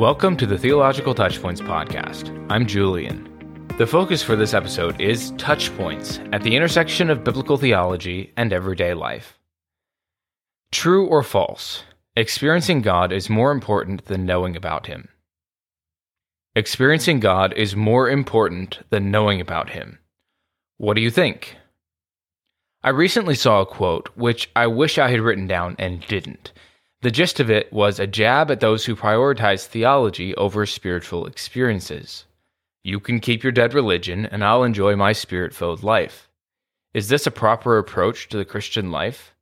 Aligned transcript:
Welcome 0.00 0.38
to 0.38 0.46
the 0.46 0.56
Theological 0.56 1.14
Touchpoints 1.14 1.60
podcast. 1.60 2.34
I'm 2.48 2.66
Julian. 2.66 3.28
The 3.76 3.86
focus 3.86 4.22
for 4.22 4.34
this 4.34 4.54
episode 4.54 4.98
is 4.98 5.32
touchpoints 5.32 6.26
at 6.32 6.42
the 6.42 6.56
intersection 6.56 7.10
of 7.10 7.22
biblical 7.22 7.58
theology 7.58 8.32
and 8.34 8.50
everyday 8.50 8.94
life. 8.94 9.38
True 10.72 11.06
or 11.06 11.22
false? 11.22 11.82
Experiencing 12.16 12.80
God 12.80 13.12
is 13.12 13.28
more 13.28 13.52
important 13.52 14.06
than 14.06 14.24
knowing 14.24 14.56
about 14.56 14.86
Him. 14.86 15.06
Experiencing 16.56 17.20
God 17.20 17.52
is 17.52 17.76
more 17.76 18.08
important 18.08 18.78
than 18.88 19.10
knowing 19.10 19.38
about 19.38 19.68
Him. 19.68 19.98
What 20.78 20.94
do 20.94 21.02
you 21.02 21.10
think? 21.10 21.58
I 22.82 22.88
recently 22.88 23.34
saw 23.34 23.60
a 23.60 23.66
quote 23.66 24.08
which 24.16 24.50
I 24.56 24.66
wish 24.66 24.96
I 24.96 25.10
had 25.10 25.20
written 25.20 25.46
down 25.46 25.76
and 25.78 26.00
didn't. 26.06 26.52
The 27.02 27.10
gist 27.10 27.40
of 27.40 27.50
it 27.50 27.72
was 27.72 27.98
a 27.98 28.06
jab 28.06 28.50
at 28.50 28.60
those 28.60 28.84
who 28.84 28.94
prioritize 28.94 29.66
theology 29.66 30.34
over 30.34 30.66
spiritual 30.66 31.24
experiences. 31.24 32.26
You 32.82 33.00
can 33.00 33.20
keep 33.20 33.42
your 33.42 33.52
dead 33.52 33.72
religion, 33.72 34.26
and 34.26 34.44
I'll 34.44 34.64
enjoy 34.64 34.96
my 34.96 35.12
spirit 35.12 35.54
filled 35.54 35.82
life. 35.82 36.28
Is 36.92 37.08
this 37.08 37.26
a 37.26 37.30
proper 37.30 37.78
approach 37.78 38.28
to 38.28 38.36
the 38.36 38.44
Christian 38.44 38.90
life? 38.90 39.34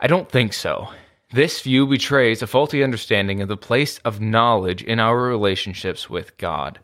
I 0.00 0.06
don't 0.06 0.30
think 0.30 0.52
so. 0.52 0.88
This 1.32 1.60
view 1.62 1.86
betrays 1.86 2.42
a 2.42 2.46
faulty 2.46 2.84
understanding 2.84 3.40
of 3.40 3.48
the 3.48 3.56
place 3.56 3.98
of 4.04 4.20
knowledge 4.20 4.84
in 4.84 5.00
our 5.00 5.20
relationships 5.20 6.08
with 6.08 6.36
God. 6.38 6.78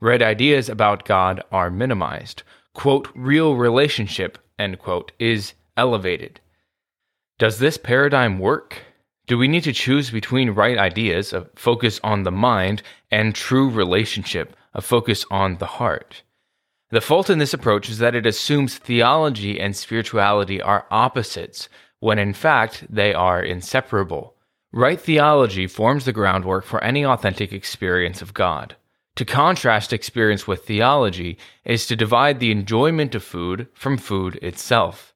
Right 0.00 0.20
ideas 0.20 0.68
about 0.68 1.06
God 1.06 1.42
are 1.50 1.70
minimized. 1.70 2.42
Quote, 2.74 3.08
real 3.14 3.56
relationship, 3.56 4.36
end 4.58 4.78
quote, 4.78 5.12
is 5.18 5.54
elevated. 5.76 6.40
Does 7.38 7.58
this 7.58 7.78
paradigm 7.78 8.38
work? 8.38 8.82
Do 9.26 9.36
we 9.36 9.48
need 9.48 9.64
to 9.64 9.72
choose 9.72 10.10
between 10.10 10.50
right 10.50 10.78
ideas, 10.78 11.32
a 11.32 11.48
focus 11.56 11.98
on 12.04 12.22
the 12.22 12.30
mind, 12.30 12.82
and 13.10 13.34
true 13.34 13.68
relationship, 13.68 14.56
a 14.72 14.80
focus 14.80 15.24
on 15.32 15.58
the 15.58 15.66
heart? 15.66 16.22
The 16.90 17.00
fault 17.00 17.28
in 17.28 17.40
this 17.40 17.52
approach 17.52 17.88
is 17.88 17.98
that 17.98 18.14
it 18.14 18.24
assumes 18.24 18.78
theology 18.78 19.58
and 19.58 19.74
spirituality 19.74 20.62
are 20.62 20.86
opposites, 20.92 21.68
when 21.98 22.20
in 22.20 22.34
fact 22.34 22.86
they 22.88 23.12
are 23.12 23.42
inseparable. 23.42 24.36
Right 24.72 25.00
theology 25.00 25.66
forms 25.66 26.04
the 26.04 26.12
groundwork 26.12 26.64
for 26.64 26.82
any 26.84 27.04
authentic 27.04 27.52
experience 27.52 28.22
of 28.22 28.32
God. 28.32 28.76
To 29.16 29.24
contrast 29.24 29.92
experience 29.92 30.46
with 30.46 30.66
theology 30.66 31.38
is 31.64 31.86
to 31.86 31.96
divide 31.96 32.38
the 32.38 32.52
enjoyment 32.52 33.16
of 33.16 33.24
food 33.24 33.66
from 33.74 33.98
food 33.98 34.36
itself. 34.36 35.14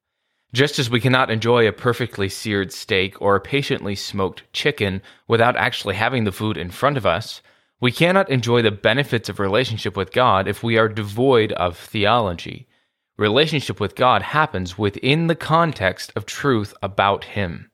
Just 0.53 0.81
as 0.81 0.91
we 0.91 1.01
cannot 1.01 1.31
enjoy 1.31 1.69
a 1.69 1.73
perfectly 1.73 2.29
seared 2.29 2.73
steak 2.73 3.21
or 3.23 3.37
a 3.37 3.41
patiently 3.41 3.95
smoked 3.95 4.43
chicken 4.53 5.01
without 5.29 5.57
actually 5.57 5.95
having 5.95 6.25
the 6.25 6.33
food 6.33 6.57
in 6.57 6.71
front 6.71 6.97
of 6.97 7.07
us, 7.07 7.41
we 7.81 7.93
cannot 7.93 8.29
enjoy 8.29 8.61
the 8.61 8.71
benefits 8.71 9.29
of 9.29 9.39
relationship 9.39 9.97
with 9.97 10.13
God 10.13 10.49
if 10.49 10.63
we 10.63 10.77
are 10.77 10.89
devoid 10.89 11.53
of 11.53 11.79
theology. 11.79 12.67
Relationship 13.17 13.79
with 13.79 13.95
God 13.95 14.23
happens 14.23 14.77
within 14.77 15.29
the 15.29 15.37
context 15.37 16.13
of 16.17 16.27
truth 16.27 16.75
about 16.83 17.25
Him. 17.25 17.71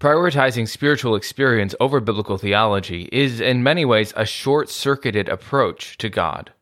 Prioritizing 0.00 0.68
spiritual 0.68 1.14
experience 1.14 1.74
over 1.80 2.00
biblical 2.00 2.38
theology 2.38 3.08
is 3.12 3.40
in 3.40 3.62
many 3.62 3.84
ways 3.84 4.12
a 4.16 4.26
short 4.26 4.68
circuited 4.68 5.28
approach 5.28 5.96
to 5.98 6.08
God. 6.08 6.52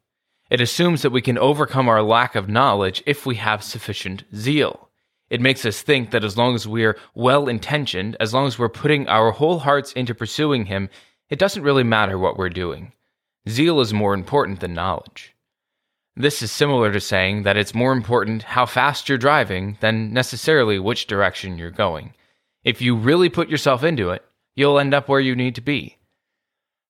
It 0.51 0.61
assumes 0.61 1.03
that 1.03 1.11
we 1.11 1.21
can 1.21 1.37
overcome 1.37 1.89
our 1.89 2.03
lack 2.03 2.35
of 2.35 2.49
knowledge 2.49 3.03
if 3.07 3.27
we 3.27 3.37
have 3.37 3.63
sufficient 3.63 4.25
zeal. 4.35 4.89
It 5.29 5.43
makes 5.43 5.67
us 5.67 5.83
think 5.83 6.11
that 6.11 6.25
as 6.25 6.39
long 6.39 6.55
as 6.55 6.67
we're 6.67 6.97
well 7.15 7.49
intentioned, 7.49 8.17
as 8.19 8.33
long 8.33 8.47
as 8.47 8.59
we're 8.59 8.71
putting 8.71 9.07
our 9.09 9.31
whole 9.31 9.59
hearts 9.59 9.93
into 9.93 10.15
pursuing 10.15 10.67
Him, 10.67 10.89
it 11.29 11.39
doesn't 11.39 11.63
really 11.63 11.85
matter 11.85 12.19
what 12.19 12.39
we're 12.39 12.49
doing. 12.49 12.93
Zeal 13.49 13.81
is 13.81 13.93
more 13.93 14.15
important 14.15 14.61
than 14.61 14.73
knowledge. 14.73 15.35
This 16.17 16.43
is 16.43 16.51
similar 16.51 16.93
to 16.93 17.01
saying 17.01 17.43
that 17.43 17.57
it's 17.57 17.75
more 17.75 17.93
important 17.93 18.43
how 18.43 18.67
fast 18.67 19.09
you're 19.09 19.19
driving 19.19 19.77
than 19.81 20.13
necessarily 20.13 20.79
which 20.79 21.07
direction 21.07 21.59
you're 21.59 21.71
going. 21.71 22.15
If 22.65 22.81
you 22.81 22.97
really 22.97 23.29
put 23.29 23.49
yourself 23.49 23.85
into 23.85 24.11
it, 24.11 24.25
you'll 24.57 24.79
end 24.79 24.95
up 24.95 25.09
where 25.09 25.21
you 25.21 25.37
need 25.37 25.55
to 25.55 25.61
be. 25.61 25.99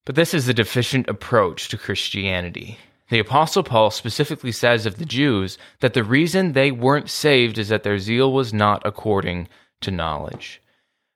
But 0.06 0.14
this 0.14 0.32
is 0.32 0.48
a 0.48 0.54
deficient 0.54 1.08
approach 1.08 1.68
to 1.68 1.76
Christianity. 1.76 2.78
The 3.08 3.18
Apostle 3.18 3.62
Paul 3.62 3.90
specifically 3.90 4.52
says 4.52 4.84
of 4.84 4.98
the 4.98 5.06
Jews 5.06 5.56
that 5.80 5.94
the 5.94 6.04
reason 6.04 6.52
they 6.52 6.70
weren't 6.70 7.08
saved 7.08 7.56
is 7.56 7.68
that 7.68 7.82
their 7.82 7.98
zeal 7.98 8.32
was 8.32 8.52
not 8.52 8.82
according 8.84 9.48
to 9.80 9.90
knowledge. 9.90 10.60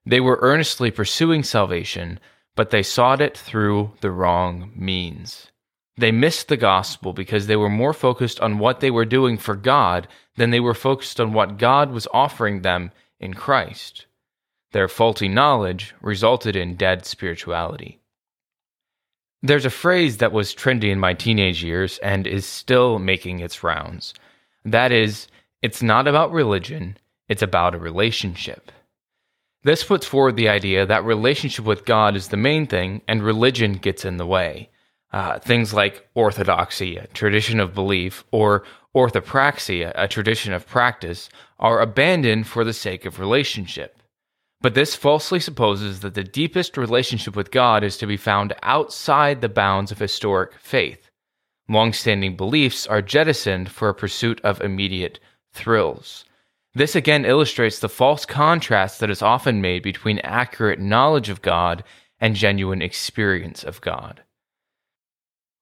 They 0.06 0.20
were 0.20 0.38
earnestly 0.40 0.90
pursuing 0.90 1.42
salvation, 1.42 2.18
but 2.56 2.70
they 2.70 2.82
sought 2.82 3.20
it 3.20 3.36
through 3.36 3.92
the 4.00 4.10
wrong 4.10 4.72
means. 4.74 5.48
They 5.96 6.12
missed 6.12 6.48
the 6.48 6.56
gospel 6.56 7.12
because 7.12 7.46
they 7.46 7.56
were 7.56 7.68
more 7.68 7.92
focused 7.92 8.40
on 8.40 8.58
what 8.58 8.80
they 8.80 8.90
were 8.90 9.04
doing 9.04 9.36
for 9.36 9.54
God 9.54 10.08
than 10.36 10.50
they 10.50 10.60
were 10.60 10.74
focused 10.74 11.20
on 11.20 11.34
what 11.34 11.58
God 11.58 11.90
was 11.90 12.08
offering 12.12 12.62
them 12.62 12.90
in 13.20 13.34
Christ. 13.34 14.06
Their 14.72 14.88
faulty 14.88 15.28
knowledge 15.28 15.94
resulted 16.00 16.56
in 16.56 16.76
dead 16.76 17.04
spirituality. 17.04 18.01
There's 19.44 19.64
a 19.64 19.70
phrase 19.70 20.18
that 20.18 20.32
was 20.32 20.54
trendy 20.54 20.90
in 20.90 21.00
my 21.00 21.14
teenage 21.14 21.64
years 21.64 21.98
and 21.98 22.26
is 22.26 22.46
still 22.46 23.00
making 23.00 23.40
its 23.40 23.64
rounds. 23.64 24.14
That 24.64 24.92
is, 24.92 25.26
it's 25.62 25.82
not 25.82 26.06
about 26.06 26.30
religion, 26.30 26.96
it's 27.28 27.42
about 27.42 27.74
a 27.74 27.78
relationship. 27.78 28.70
This 29.64 29.82
puts 29.82 30.06
forward 30.06 30.36
the 30.36 30.48
idea 30.48 30.86
that 30.86 31.04
relationship 31.04 31.64
with 31.64 31.84
God 31.84 32.14
is 32.14 32.28
the 32.28 32.36
main 32.36 32.66
thing 32.66 33.02
and 33.08 33.22
religion 33.22 33.74
gets 33.74 34.04
in 34.04 34.16
the 34.16 34.26
way. 34.26 34.70
Uh, 35.12 35.38
things 35.38 35.74
like 35.74 36.08
orthodoxy, 36.14 36.96
a 36.96 37.06
tradition 37.08 37.60
of 37.60 37.74
belief, 37.74 38.24
or 38.30 38.64
orthopraxy, 38.94 39.90
a 39.94 40.08
tradition 40.08 40.52
of 40.52 40.66
practice, 40.66 41.28
are 41.58 41.80
abandoned 41.80 42.46
for 42.46 42.64
the 42.64 42.72
sake 42.72 43.04
of 43.04 43.18
relationship. 43.18 44.01
But 44.62 44.74
this 44.74 44.94
falsely 44.94 45.40
supposes 45.40 46.00
that 46.00 46.14
the 46.14 46.22
deepest 46.22 46.76
relationship 46.76 47.34
with 47.34 47.50
God 47.50 47.82
is 47.82 47.96
to 47.98 48.06
be 48.06 48.16
found 48.16 48.54
outside 48.62 49.40
the 49.40 49.48
bounds 49.48 49.90
of 49.90 49.98
historic 49.98 50.54
faith. 50.54 51.10
Long-standing 51.68 52.36
beliefs 52.36 52.86
are 52.86 53.02
jettisoned 53.02 53.70
for 53.70 53.88
a 53.88 53.94
pursuit 53.94 54.40
of 54.42 54.60
immediate 54.60 55.18
thrills. 55.52 56.24
This 56.74 56.94
again 56.94 57.24
illustrates 57.24 57.80
the 57.80 57.88
false 57.88 58.24
contrast 58.24 59.00
that 59.00 59.10
is 59.10 59.20
often 59.20 59.60
made 59.60 59.82
between 59.82 60.20
accurate 60.20 60.78
knowledge 60.78 61.28
of 61.28 61.42
God 61.42 61.82
and 62.20 62.36
genuine 62.36 62.80
experience 62.80 63.64
of 63.64 63.80
God. 63.80 64.22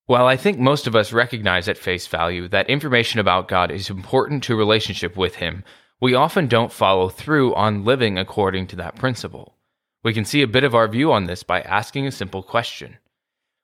While 0.07 0.27
I 0.27 0.37
think 0.37 0.59
most 0.59 0.87
of 0.87 0.95
us 0.95 1.13
recognize 1.13 1.69
at 1.69 1.79
face 1.79 2.07
value 2.07 2.49
that 2.49 2.69
information 2.69 3.19
about 3.19 3.49
God 3.49 3.71
is 3.71 3.89
important 3.89 4.43
to 4.45 4.57
relationship 4.57 5.17
with 5.17 5.37
Him, 5.37 5.65
we 6.01 6.15
often 6.15 6.47
don't 6.47 6.73
follow 6.73 7.09
through 7.09 7.55
on 7.55 7.85
living 7.85 8.19
according 8.19 8.67
to 8.69 8.77
that 8.77 8.97
principle. 8.97 9.57
We 10.03 10.15
can 10.15 10.25
see 10.25 10.41
a 10.41 10.49
bit 10.49 10.65
of 10.65 10.75
our 10.75 10.89
view 10.89 11.13
on 11.13 11.27
this 11.27 11.43
by 11.43 11.61
asking 11.61 12.07
a 12.07 12.13
simple 12.13 12.43
question. 12.43 12.97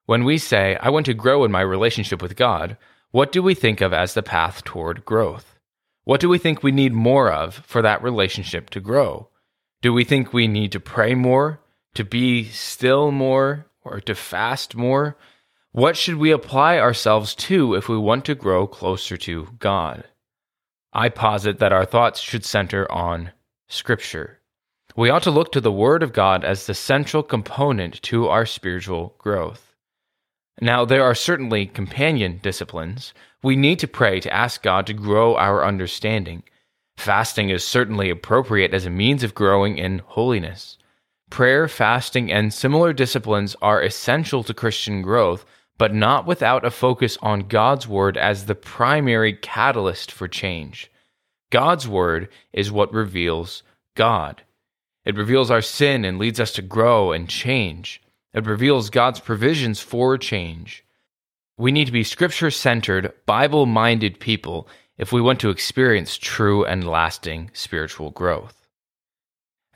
When 0.04 0.24
we 0.24 0.36
say, 0.36 0.76
I 0.80 0.90
want 0.90 1.06
to 1.06 1.14
grow 1.14 1.44
in 1.44 1.50
my 1.50 1.62
relationship 1.62 2.20
with 2.20 2.36
God, 2.36 2.76
what 3.10 3.32
do 3.32 3.42
we 3.42 3.54
think 3.54 3.80
of 3.80 3.92
as 3.92 4.12
the 4.12 4.22
path 4.22 4.62
toward 4.64 5.04
growth? 5.04 5.54
What 6.04 6.20
do 6.20 6.28
we 6.28 6.38
think 6.38 6.62
we 6.62 6.72
need 6.72 6.92
more 6.92 7.32
of 7.32 7.54
for 7.66 7.80
that 7.82 8.02
relationship 8.02 8.68
to 8.70 8.80
grow? 8.80 9.28
Do 9.80 9.92
we 9.92 10.04
think 10.04 10.32
we 10.32 10.46
need 10.46 10.72
to 10.72 10.80
pray 10.80 11.14
more, 11.14 11.60
to 11.94 12.04
be 12.04 12.44
still 12.44 13.10
more, 13.10 13.66
or 13.82 14.00
to 14.00 14.14
fast 14.14 14.76
more? 14.76 15.16
What 15.72 15.96
should 15.96 16.16
we 16.16 16.30
apply 16.30 16.78
ourselves 16.78 17.34
to 17.36 17.74
if 17.74 17.88
we 17.88 17.98
want 17.98 18.24
to 18.26 18.34
grow 18.34 18.66
closer 18.66 19.16
to 19.18 19.48
God? 19.58 20.04
I 20.96 21.10
posit 21.10 21.58
that 21.58 21.74
our 21.74 21.84
thoughts 21.84 22.20
should 22.20 22.42
center 22.42 22.90
on 22.90 23.32
Scripture. 23.68 24.40
We 24.96 25.10
ought 25.10 25.24
to 25.24 25.30
look 25.30 25.52
to 25.52 25.60
the 25.60 25.70
Word 25.70 26.02
of 26.02 26.14
God 26.14 26.42
as 26.42 26.64
the 26.64 26.72
central 26.72 27.22
component 27.22 28.00
to 28.04 28.28
our 28.28 28.46
spiritual 28.46 29.14
growth. 29.18 29.74
Now, 30.58 30.86
there 30.86 31.04
are 31.04 31.14
certainly 31.14 31.66
companion 31.66 32.40
disciplines. 32.42 33.12
We 33.42 33.56
need 33.56 33.78
to 33.80 33.86
pray 33.86 34.20
to 34.20 34.32
ask 34.32 34.62
God 34.62 34.86
to 34.86 34.94
grow 34.94 35.36
our 35.36 35.66
understanding. 35.66 36.44
Fasting 36.96 37.50
is 37.50 37.62
certainly 37.62 38.08
appropriate 38.08 38.72
as 38.72 38.86
a 38.86 38.90
means 38.90 39.22
of 39.22 39.34
growing 39.34 39.76
in 39.76 39.98
holiness. 39.98 40.78
Prayer, 41.28 41.68
fasting, 41.68 42.32
and 42.32 42.54
similar 42.54 42.94
disciplines 42.94 43.54
are 43.60 43.82
essential 43.82 44.42
to 44.44 44.54
Christian 44.54 45.02
growth 45.02 45.44
but 45.78 45.94
not 45.94 46.26
without 46.26 46.64
a 46.64 46.70
focus 46.70 47.18
on 47.22 47.48
God's 47.48 47.86
Word 47.86 48.16
as 48.16 48.46
the 48.46 48.54
primary 48.54 49.32
catalyst 49.34 50.10
for 50.10 50.28
change. 50.28 50.90
God's 51.50 51.86
Word 51.86 52.28
is 52.52 52.72
what 52.72 52.92
reveals 52.92 53.62
God. 53.94 54.42
It 55.04 55.16
reveals 55.16 55.50
our 55.50 55.62
sin 55.62 56.04
and 56.04 56.18
leads 56.18 56.40
us 56.40 56.52
to 56.52 56.62
grow 56.62 57.12
and 57.12 57.28
change. 57.28 58.02
It 58.34 58.46
reveals 58.46 58.90
God's 58.90 59.20
provisions 59.20 59.80
for 59.80 60.18
change. 60.18 60.84
We 61.58 61.72
need 61.72 61.86
to 61.86 61.92
be 61.92 62.04
scripture 62.04 62.50
centered, 62.50 63.12
Bible 63.24 63.66
minded 63.66 64.20
people 64.20 64.68
if 64.98 65.12
we 65.12 65.20
want 65.20 65.40
to 65.40 65.50
experience 65.50 66.16
true 66.16 66.64
and 66.64 66.88
lasting 66.88 67.50
spiritual 67.52 68.10
growth. 68.10 68.66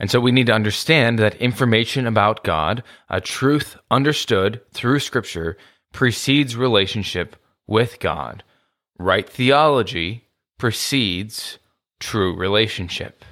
And 0.01 0.09
so 0.09 0.19
we 0.19 0.31
need 0.31 0.47
to 0.47 0.53
understand 0.53 1.19
that 1.19 1.35
information 1.35 2.07
about 2.07 2.43
God, 2.43 2.81
a 3.07 3.21
truth 3.21 3.77
understood 3.91 4.59
through 4.73 4.99
Scripture, 4.99 5.57
precedes 5.91 6.55
relationship 6.55 7.35
with 7.67 7.99
God. 7.99 8.43
Right 8.97 9.27
theology 9.27 10.27
precedes 10.57 11.57
true 11.99 12.35
relationship. 12.35 13.23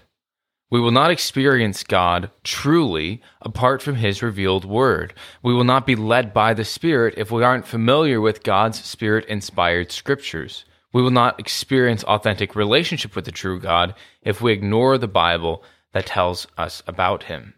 We 0.72 0.80
will 0.80 0.92
not 0.92 1.10
experience 1.10 1.84
God 1.84 2.30
truly 2.44 3.22
apart 3.42 3.82
from 3.82 3.96
His 3.96 4.22
revealed 4.22 4.66
Word. 4.66 5.16
We 5.42 5.54
will 5.54 5.64
not 5.64 5.88
be 5.88 5.96
led 5.96 6.34
by 6.34 6.54
the 6.54 6.66
Spirit 6.66 7.16
if 7.18 7.32
we 7.32 7.44
aren't 7.44 7.68
familiar 7.68 8.22
with 8.22 8.44
God's 8.44 8.84
Spirit 8.84 9.26
inspired 9.26 9.92
Scriptures. 9.92 10.66
We 10.94 11.02
will 11.02 11.12
not 11.12 11.40
experience 11.40 12.04
authentic 12.04 12.56
relationship 12.56 13.16
with 13.16 13.26
the 13.26 13.32
true 13.32 13.60
God 13.60 13.96
if 14.22 14.42
we 14.42 14.54
ignore 14.54 14.98
the 14.98 15.08
Bible 15.08 15.64
that 15.94 16.06
tells 16.06 16.48
us 16.58 16.84
about 16.88 17.24
him. 17.24 17.56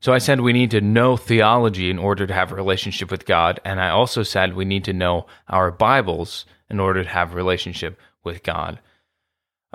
So 0.00 0.14
I 0.14 0.18
said 0.18 0.40
we 0.40 0.54
need 0.54 0.70
to 0.70 0.80
know 0.80 1.18
theology 1.18 1.90
in 1.90 1.98
order 1.98 2.26
to 2.26 2.32
have 2.32 2.52
a 2.52 2.54
relationship 2.54 3.10
with 3.10 3.26
God, 3.26 3.60
and 3.66 3.78
I 3.78 3.90
also 3.90 4.22
said 4.22 4.54
we 4.54 4.64
need 4.64 4.84
to 4.84 4.94
know 4.94 5.26
our 5.48 5.70
Bibles 5.70 6.46
in 6.70 6.80
order 6.80 7.04
to 7.04 7.08
have 7.10 7.32
a 7.32 7.36
relationship 7.36 7.98
with 8.24 8.42
God. 8.42 8.80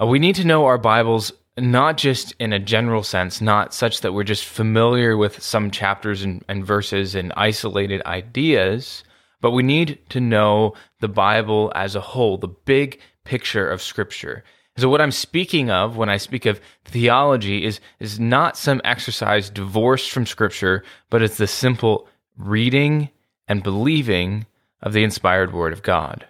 Uh, 0.01 0.07
we 0.07 0.17
need 0.17 0.35
to 0.35 0.47
know 0.47 0.65
our 0.65 0.79
Bibles 0.79 1.31
not 1.57 1.97
just 1.97 2.33
in 2.39 2.53
a 2.53 2.59
general 2.59 3.03
sense, 3.03 3.39
not 3.39 3.73
such 3.73 4.01
that 4.01 4.13
we're 4.13 4.23
just 4.23 4.45
familiar 4.45 5.15
with 5.15 5.41
some 5.41 5.69
chapters 5.71 6.23
and, 6.23 6.43
and 6.49 6.65
verses 6.65 7.13
and 7.13 7.31
isolated 7.37 8.01
ideas, 8.05 9.03
but 9.41 9.51
we 9.51 9.63
need 9.63 9.99
to 10.09 10.19
know 10.19 10.73
the 11.01 11.07
Bible 11.07 11.71
as 11.75 11.95
a 11.95 12.01
whole, 12.01 12.37
the 12.37 12.47
big 12.47 12.99
picture 13.25 13.69
of 13.69 13.81
Scripture. 13.81 14.43
So 14.77 14.89
what 14.89 15.01
I'm 15.01 15.11
speaking 15.11 15.71
of 15.71 15.95
when 15.95 16.09
I 16.09 16.17
speak 16.17 16.45
of 16.45 16.59
theology 16.83 17.63
is 17.63 17.79
is 17.99 18.19
not 18.19 18.57
some 18.57 18.81
exercise 18.83 19.49
divorced 19.49 20.11
from 20.11 20.25
scripture, 20.25 20.83
but 21.09 21.21
it's 21.21 21.37
the 21.37 21.47
simple 21.47 22.07
reading 22.37 23.09
and 23.47 23.63
believing 23.63 24.45
of 24.81 24.91
the 24.91 25.03
inspired 25.03 25.53
word 25.53 25.71
of 25.71 25.81
God. 25.81 26.27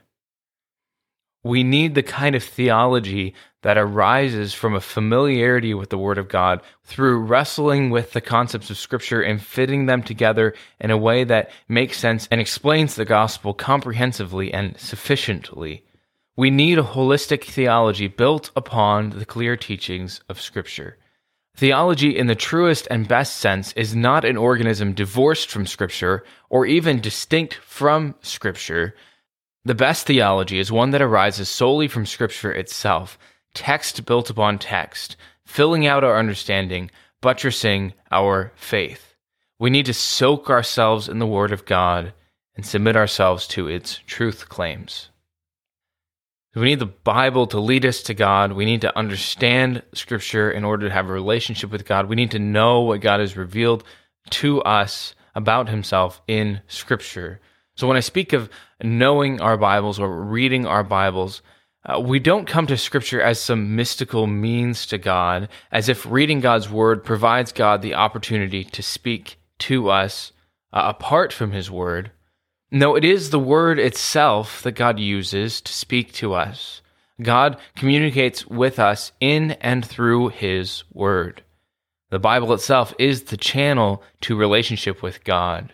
We 1.43 1.63
need 1.63 1.93
the 1.93 2.03
kind 2.03 2.35
of 2.35 2.43
theology 2.43 3.35
that 3.61 3.77
arises 3.77 4.53
from 4.53 4.75
a 4.75 4.81
familiarity 4.81 5.73
with 5.73 5.89
the 5.89 5.97
Word 5.97 6.17
of 6.19 6.27
God 6.27 6.61
through 6.83 7.19
wrestling 7.19 7.89
with 7.89 8.13
the 8.13 8.21
concepts 8.21 8.69
of 8.69 8.77
Scripture 8.77 9.21
and 9.21 9.41
fitting 9.41 9.85
them 9.85 10.01
together 10.01 10.53
in 10.79 10.91
a 10.91 10.97
way 10.97 11.23
that 11.23 11.51
makes 11.67 11.97
sense 11.97 12.27
and 12.31 12.41
explains 12.41 12.95
the 12.95 13.05
gospel 13.05 13.55
comprehensively 13.55 14.53
and 14.53 14.79
sufficiently. 14.79 15.83
We 16.37 16.49
need 16.49 16.77
a 16.77 16.83
holistic 16.83 17.45
theology 17.45 18.07
built 18.07 18.51
upon 18.57 19.11
the 19.11 19.25
clear 19.25 19.55
teachings 19.55 20.19
of 20.27 20.41
Scripture. 20.41 20.97
Theology, 21.55 22.17
in 22.17 22.27
the 22.27 22.35
truest 22.35 22.89
and 22.91 23.07
best 23.07 23.37
sense, 23.37 23.71
is 23.73 23.95
not 23.95 24.25
an 24.25 24.35
organism 24.35 24.91
divorced 24.91 25.49
from 25.49 25.65
Scripture 25.65 26.25
or 26.49 26.65
even 26.65 26.99
distinct 26.99 27.53
from 27.53 28.15
Scripture. 28.21 28.95
The 29.63 29.75
best 29.75 30.05
theology 30.07 30.59
is 30.59 30.73
one 30.73 30.91
that 30.91 31.01
arises 31.01 31.47
solely 31.47 31.87
from 31.87 32.05
Scripture 32.05 32.51
itself, 32.51 33.17
text 33.53 34.05
built 34.05 34.29
upon 34.29 34.59
text, 34.59 35.15
filling 35.45 35.87
out 35.87 36.03
our 36.03 36.19
understanding, 36.19 36.91
buttressing 37.21 37.93
our 38.11 38.51
faith. 38.57 39.15
We 39.57 39.69
need 39.69 39.85
to 39.85 39.93
soak 39.93 40.49
ourselves 40.49 41.07
in 41.07 41.19
the 41.19 41.25
Word 41.25 41.53
of 41.53 41.63
God 41.63 42.11
and 42.57 42.65
submit 42.65 42.97
ourselves 42.97 43.47
to 43.47 43.69
its 43.69 44.01
truth 44.05 44.49
claims. 44.49 45.07
We 46.55 46.65
need 46.65 46.79
the 46.79 46.85
Bible 46.85 47.47
to 47.47 47.59
lead 47.59 47.85
us 47.85 48.01
to 48.03 48.13
God. 48.13 48.53
We 48.53 48.63
need 48.63 48.81
to 48.81 48.97
understand 48.97 49.83
Scripture 49.93 50.49
in 50.49 50.63
order 50.63 50.87
to 50.87 50.93
have 50.93 51.09
a 51.09 51.13
relationship 51.13 51.69
with 51.69 51.85
God. 51.85 52.07
We 52.07 52.15
need 52.15 52.31
to 52.31 52.39
know 52.39 52.81
what 52.81 53.01
God 53.01 53.19
has 53.19 53.35
revealed 53.35 53.83
to 54.31 54.61
us 54.61 55.15
about 55.35 55.67
Himself 55.67 56.21
in 56.27 56.61
Scripture. 56.67 57.41
So 57.75 57.87
when 57.87 57.97
I 57.97 58.01
speak 58.01 58.31
of 58.31 58.49
knowing 58.81 59.41
our 59.41 59.57
Bibles 59.57 59.99
or 59.99 60.23
reading 60.23 60.65
our 60.65 60.83
Bibles, 60.83 61.41
uh, 61.85 61.99
we 61.99 62.19
don't 62.19 62.47
come 62.47 62.67
to 62.67 62.77
Scripture 62.77 63.21
as 63.21 63.37
some 63.39 63.75
mystical 63.75 64.25
means 64.25 64.85
to 64.87 64.97
God, 64.97 65.49
as 65.73 65.89
if 65.89 66.05
reading 66.05 66.39
God's 66.39 66.69
Word 66.69 67.03
provides 67.03 67.51
God 67.51 67.81
the 67.81 67.95
opportunity 67.95 68.63
to 68.63 68.81
speak 68.81 69.37
to 69.59 69.89
us 69.89 70.31
uh, 70.71 70.83
apart 70.85 71.33
from 71.33 71.51
His 71.51 71.69
Word. 71.69 72.11
No, 72.75 72.97
it 72.97 73.05
is 73.05 73.29
the 73.29 73.39
word 73.39 73.79
itself 73.79 74.61
that 74.63 74.73
God 74.73 74.99
uses 74.99 75.61
to 75.61 75.71
speak 75.71 76.11
to 76.15 76.33
us. 76.33 76.81
God 77.21 77.57
communicates 77.77 78.45
with 78.47 78.79
us 78.79 79.13
in 79.21 79.51
and 79.61 79.85
through 79.85 80.27
His 80.27 80.83
Word. 80.91 81.41
The 82.09 82.19
Bible 82.19 82.51
itself 82.51 82.93
is 82.99 83.23
the 83.23 83.37
channel 83.37 84.03
to 84.23 84.35
relationship 84.35 85.01
with 85.01 85.23
God. 85.23 85.73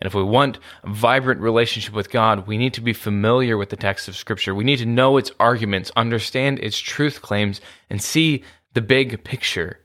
And 0.00 0.06
if 0.06 0.14
we 0.14 0.22
want 0.22 0.58
a 0.82 0.88
vibrant 0.88 1.42
relationship 1.42 1.92
with 1.92 2.08
God, 2.08 2.46
we 2.46 2.56
need 2.56 2.72
to 2.72 2.80
be 2.80 2.94
familiar 2.94 3.58
with 3.58 3.68
the 3.68 3.76
text 3.76 4.08
of 4.08 4.16
Scripture. 4.16 4.54
We 4.54 4.64
need 4.64 4.78
to 4.78 4.86
know 4.86 5.18
its 5.18 5.32
arguments, 5.38 5.92
understand 5.94 6.58
its 6.60 6.78
truth 6.78 7.20
claims, 7.20 7.60
and 7.90 8.00
see 8.00 8.44
the 8.72 8.80
big 8.80 9.24
picture. 9.24 9.80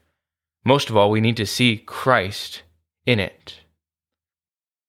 Most 0.64 0.90
of 0.90 0.96
all, 0.96 1.12
we 1.12 1.20
need 1.20 1.36
to 1.36 1.46
see 1.46 1.76
Christ 1.76 2.64
in 3.06 3.20
it. 3.20 3.60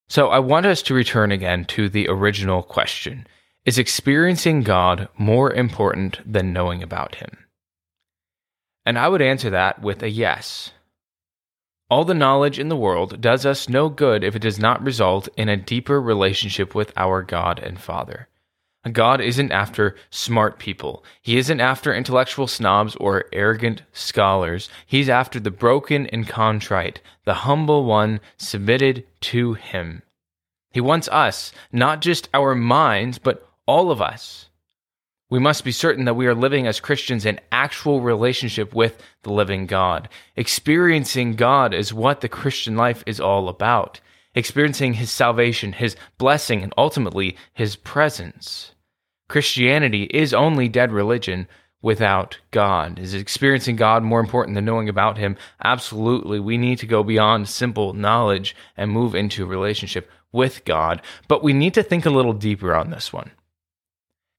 So 0.09 0.29
I 0.29 0.39
want 0.39 0.67
us 0.67 0.83
to 0.83 0.95
return 0.95 1.33
again 1.33 1.65
to 1.67 1.89
the 1.89 2.09
original 2.09 2.63
question 2.63 3.27
Is 3.65 3.79
experiencing 3.79 4.63
God 4.63 5.09
more 5.19 5.53
important 5.53 6.21
than 6.31 6.53
knowing 6.53 6.83
about 6.83 7.17
Him? 7.17 7.39
And 8.85 8.99
I 8.99 9.09
would 9.09 9.23
answer 9.23 9.51
that 9.51 9.83
with 9.83 10.03
a 10.03 10.09
yes. 10.09 10.71
All 11.91 12.05
the 12.05 12.15
knowledge 12.15 12.59
in 12.59 12.69
the 12.69 12.77
world 12.77 13.21
does 13.21 13.45
us 13.45 13.69
no 13.69 13.89
good 13.89 14.25
if 14.25 14.35
it 14.35 14.43
does 14.43 14.59
not 14.59 14.83
result 14.83 15.29
in 15.37 15.49
a 15.49 15.57
deeper 15.57 16.01
relationship 16.01 16.75
with 16.75 16.93
our 16.97 17.23
God 17.23 17.59
and 17.61 17.81
Father. 17.81 18.29
God 18.93 19.21
isn't 19.21 19.51
after 19.51 19.97
smart 20.11 20.59
people. 20.59 21.05
He 21.21 21.39
isn't 21.39 21.61
after 21.61 21.95
intellectual 21.95 22.47
snobs 22.47 22.95
or 22.97 23.25
arrogant 23.33 23.83
scholars. 23.93 24.69
He's 24.87 25.09
after 25.09 25.41
the 25.41 25.51
broken 25.51 26.07
and 26.09 26.29
contrite, 26.29 27.01
the 27.25 27.35
humble 27.35 27.85
one 27.85 28.21
submitted 28.37 29.05
to 29.23 29.55
him. 29.55 30.03
He 30.71 30.81
wants 30.81 31.09
us, 31.09 31.53
not 31.73 32.01
just 32.01 32.29
our 32.35 32.55
minds, 32.55 33.19
but 33.19 33.49
all 33.67 33.91
of 33.91 34.01
us. 34.01 34.51
We 35.29 35.41
must 35.41 35.65
be 35.65 35.73
certain 35.73 36.05
that 36.05 36.15
we 36.15 36.29
are 36.29 36.35
living 36.35 36.69
as 36.69 36.79
Christians 36.79 37.27
in 37.27 37.41
actual 37.51 38.01
relationship 38.01 38.73
with 38.73 39.03
the 39.23 39.33
living 39.33 39.67
God. 39.67 40.09
Experiencing 40.37 41.35
God 41.35 41.75
is 41.75 41.93
what 41.93 42.21
the 42.21 42.29
Christian 42.29 42.77
life 42.77 43.03
is 43.07 43.19
all 43.19 43.49
about. 43.49 44.01
Experiencing 44.37 44.95
His 44.95 45.11
salvation, 45.11 45.73
His 45.73 45.97
blessing, 46.19 46.63
and 46.63 46.73
ultimately 46.79 47.37
His 47.55 47.75
presence. 47.75 48.73
Christianity 49.29 50.05
is 50.05 50.33
only 50.33 50.69
dead 50.69 50.93
religion 50.93 51.49
without 51.83 52.39
God. 52.51 52.99
Is 52.99 53.15
experiencing 53.15 53.77
God 53.77 54.03
more 54.03 54.21
important 54.21 54.55
than 54.55 54.65
knowing 54.65 54.89
about 54.89 55.19
Him? 55.19 55.37
Absolutely. 55.63 56.41
We 56.41 56.59
need 56.59 56.79
to 56.81 56.87
go 56.87 57.03
beyond 57.03 57.49
simple 57.49 57.93
knowledge 57.93 58.57
and 58.77 58.91
move 58.91 59.15
into 59.15 59.45
a 59.45 59.47
relationship 59.47 60.11
with 60.33 60.65
God, 60.65 61.03
but 61.29 61.43
we 61.43 61.53
need 61.53 61.75
to 61.75 61.83
think 61.83 62.05
a 62.05 62.11
little 62.11 62.33
deeper 62.33 62.75
on 62.75 62.91
this 62.91 63.13
one. 63.13 63.31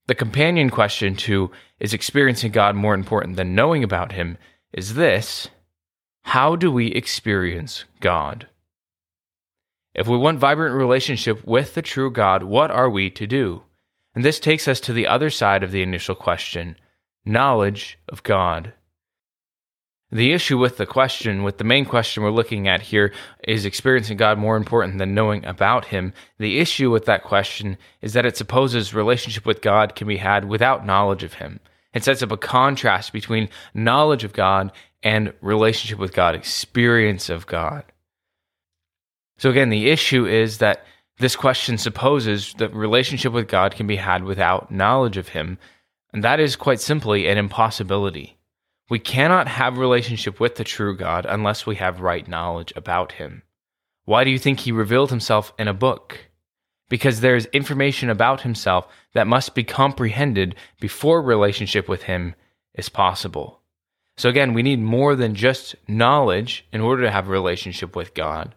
The 0.08 0.16
companion 0.16 0.70
question 0.70 1.16
to 1.18 1.52
is 1.80 1.94
experiencing 1.94 2.52
God 2.52 2.76
more 2.76 2.94
important 2.94 3.36
than 3.36 3.56
knowing 3.56 3.84
about 3.84 4.14
Him 4.14 4.38
is 4.74 4.94
this 4.96 5.50
How 6.24 6.56
do 6.56 6.72
we 6.72 6.88
experience 6.88 7.86
God? 8.00 8.48
If 9.94 10.08
we 10.08 10.18
want 10.18 10.40
vibrant 10.40 10.76
relationship 10.76 11.46
with 11.46 11.74
the 11.74 11.82
true 11.82 12.12
God, 12.12 12.44
what 12.44 12.70
are 12.70 12.90
we 12.90 13.10
to 13.10 13.26
do? 13.26 13.64
And 14.18 14.26
this 14.26 14.40
takes 14.40 14.68
us 14.68 14.80
to 14.80 14.94
the 14.94 15.06
other 15.06 15.30
side 15.30 15.62
of 15.62 15.70
the 15.70 15.84
initial 15.84 16.16
question 16.16 16.76
knowledge 17.24 18.00
of 18.10 18.24
God. 18.24 18.74
The 20.12 20.34
issue 20.34 20.58
with 20.58 20.78
the 20.78 20.88
question, 20.88 21.44
with 21.44 21.60
the 21.60 21.64
main 21.64 21.86
question 21.86 22.24
we're 22.24 22.32
looking 22.32 22.68
at 22.68 22.82
here, 22.82 23.14
is 23.48 23.64
experiencing 23.64 24.18
God 24.18 24.40
more 24.40 24.58
important 24.58 24.98
than 24.98 25.14
knowing 25.14 25.46
about 25.46 25.86
Him? 25.86 26.14
The 26.40 26.58
issue 26.58 26.90
with 26.90 27.06
that 27.06 27.26
question 27.26 27.78
is 28.02 28.14
that 28.14 28.26
it 28.26 28.36
supposes 28.36 28.92
relationship 28.92 29.46
with 29.46 29.62
God 29.62 29.94
can 29.94 30.08
be 30.08 30.18
had 30.18 30.46
without 30.46 30.84
knowledge 30.84 31.22
of 31.22 31.34
Him. 31.34 31.60
It 31.94 32.04
sets 32.04 32.24
up 32.24 32.32
a 32.32 32.38
contrast 32.38 33.14
between 33.14 33.50
knowledge 33.76 34.24
of 34.24 34.34
God 34.34 34.72
and 35.04 35.32
relationship 35.42 36.00
with 36.00 36.16
God, 36.16 36.34
experience 36.34 37.30
of 37.30 37.46
God. 37.46 37.84
So, 39.38 39.52
again, 39.52 39.70
the 39.70 39.92
issue 39.92 40.26
is 40.26 40.58
that 40.58 40.88
this 41.20 41.36
question 41.36 41.78
supposes 41.78 42.54
that 42.60 42.74
relationship 42.74 43.34
with 43.34 43.48
God 43.48 43.76
can 43.76 43.88
be 43.88 43.96
had 43.96 44.24
without 44.24 44.72
knowledge 44.72 45.18
of 45.18 45.30
Him, 45.30 45.58
and 46.14 46.24
that 46.24 46.40
is 46.40 46.56
quite 46.56 46.80
simply 46.80 47.28
an 47.28 47.38
impossibility. 47.38 48.38
We 48.90 49.00
cannot 49.00 49.48
have 49.48 49.78
relationship 49.78 50.40
with 50.40 50.56
the 50.56 50.64
true 50.64 50.96
God 50.96 51.26
unless 51.28 51.66
we 51.66 51.76
have 51.78 52.02
right 52.02 52.28
knowledge 52.28 52.72
about 52.76 53.14
Him. 53.14 53.42
Why 54.06 54.24
do 54.24 54.30
you 54.30 54.40
think 54.40 54.60
He 54.60 54.72
revealed 54.72 55.10
Himself 55.10 55.54
in 55.58 55.68
a 55.68 55.74
book? 55.74 56.30
Because 56.88 57.20
there 57.20 57.36
is 57.36 57.48
information 57.48 58.10
about 58.10 58.42
Himself 58.42 58.88
that 59.14 59.28
must 59.28 59.56
be 59.56 59.64
comprehended 59.64 60.56
before 60.80 61.22
relationship 61.22 61.90
with 61.90 62.04
Him 62.04 62.36
is 62.76 62.90
possible. 62.90 63.62
So 64.18 64.30
again, 64.30 64.54
we 64.54 64.64
need 64.64 64.80
more 64.80 65.16
than 65.16 65.36
just 65.36 65.76
knowledge 65.88 66.66
in 66.72 66.80
order 66.80 67.04
to 67.04 67.12
have 67.12 67.28
a 67.28 67.32
relationship 67.32 67.96
with 67.96 68.14
God. 68.14 68.56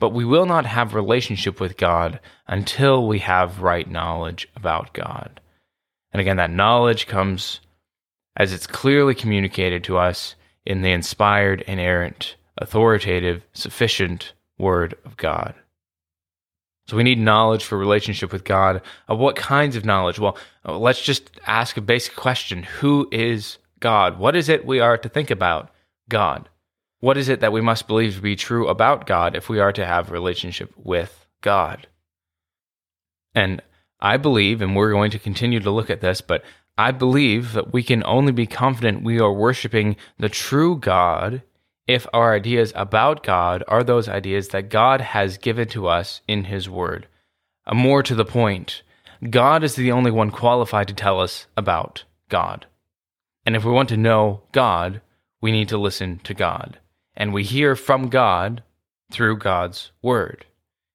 But 0.00 0.10
we 0.10 0.24
will 0.24 0.46
not 0.46 0.66
have 0.66 0.94
relationship 0.94 1.60
with 1.60 1.76
God 1.76 2.18
until 2.48 3.06
we 3.06 3.20
have 3.20 3.60
right 3.60 3.88
knowledge 3.88 4.48
about 4.56 4.92
God. 4.92 5.40
And 6.12 6.20
again, 6.20 6.38
that 6.38 6.50
knowledge 6.50 7.06
comes 7.06 7.60
as 8.36 8.52
it's 8.52 8.66
clearly 8.66 9.14
communicated 9.14 9.84
to 9.84 9.98
us 9.98 10.34
in 10.66 10.82
the 10.82 10.90
inspired, 10.90 11.60
inerrant, 11.62 12.36
authoritative, 12.58 13.44
sufficient 13.52 14.32
Word 14.58 14.94
of 15.04 15.16
God. 15.16 15.54
So 16.86 16.96
we 16.96 17.02
need 17.02 17.18
knowledge 17.18 17.64
for 17.64 17.78
relationship 17.78 18.32
with 18.32 18.44
God. 18.44 18.82
Of 19.06 19.18
what 19.18 19.36
kinds 19.36 19.76
of 19.76 19.84
knowledge? 19.84 20.18
Well, 20.18 20.36
let's 20.64 21.00
just 21.00 21.30
ask 21.46 21.76
a 21.76 21.80
basic 21.80 22.16
question 22.16 22.64
Who 22.64 23.08
is 23.12 23.58
God? 23.78 24.18
What 24.18 24.34
is 24.34 24.48
it 24.48 24.66
we 24.66 24.80
are 24.80 24.98
to 24.98 25.08
think 25.08 25.30
about 25.30 25.70
God? 26.08 26.48
What 27.00 27.16
is 27.16 27.28
it 27.28 27.40
that 27.40 27.52
we 27.52 27.60
must 27.60 27.88
believe 27.88 28.16
to 28.16 28.20
be 28.20 28.36
true 28.36 28.68
about 28.68 29.06
God 29.06 29.34
if 29.34 29.48
we 29.48 29.58
are 29.58 29.72
to 29.72 29.86
have 29.86 30.10
relationship 30.10 30.72
with 30.76 31.26
God? 31.40 31.86
And 33.34 33.62
I 34.00 34.16
believe, 34.16 34.60
and 34.60 34.76
we're 34.76 34.92
going 34.92 35.10
to 35.12 35.18
continue 35.18 35.60
to 35.60 35.70
look 35.70 35.90
at 35.90 36.00
this, 36.00 36.20
but 36.20 36.42
I 36.76 36.92
believe 36.92 37.52
that 37.52 37.72
we 37.72 37.82
can 37.82 38.02
only 38.04 38.32
be 38.32 38.46
confident 38.46 39.02
we 39.02 39.20
are 39.20 39.32
worshiping 39.32 39.96
the 40.18 40.28
true 40.28 40.76
God 40.76 41.42
if 41.86 42.06
our 42.12 42.34
ideas 42.34 42.72
about 42.76 43.22
God 43.22 43.64
are 43.66 43.82
those 43.82 44.08
ideas 44.08 44.48
that 44.48 44.70
God 44.70 45.00
has 45.00 45.38
given 45.38 45.68
to 45.68 45.88
us 45.88 46.20
in 46.28 46.44
His 46.44 46.68
Word. 46.68 47.08
Uh, 47.66 47.74
more 47.74 48.02
to 48.02 48.14
the 48.14 48.24
point, 48.24 48.82
God 49.28 49.64
is 49.64 49.74
the 49.74 49.92
only 49.92 50.10
one 50.10 50.30
qualified 50.30 50.88
to 50.88 50.94
tell 50.94 51.20
us 51.20 51.46
about 51.56 52.04
God. 52.28 52.66
And 53.44 53.56
if 53.56 53.64
we 53.64 53.72
want 53.72 53.88
to 53.88 53.96
know 53.96 54.42
God, 54.52 55.00
we 55.40 55.50
need 55.50 55.68
to 55.70 55.78
listen 55.78 56.20
to 56.24 56.34
God. 56.34 56.78
And 57.16 57.32
we 57.32 57.44
hear 57.44 57.76
from 57.76 58.08
God 58.08 58.62
through 59.10 59.38
God's 59.38 59.90
Word. 60.02 60.46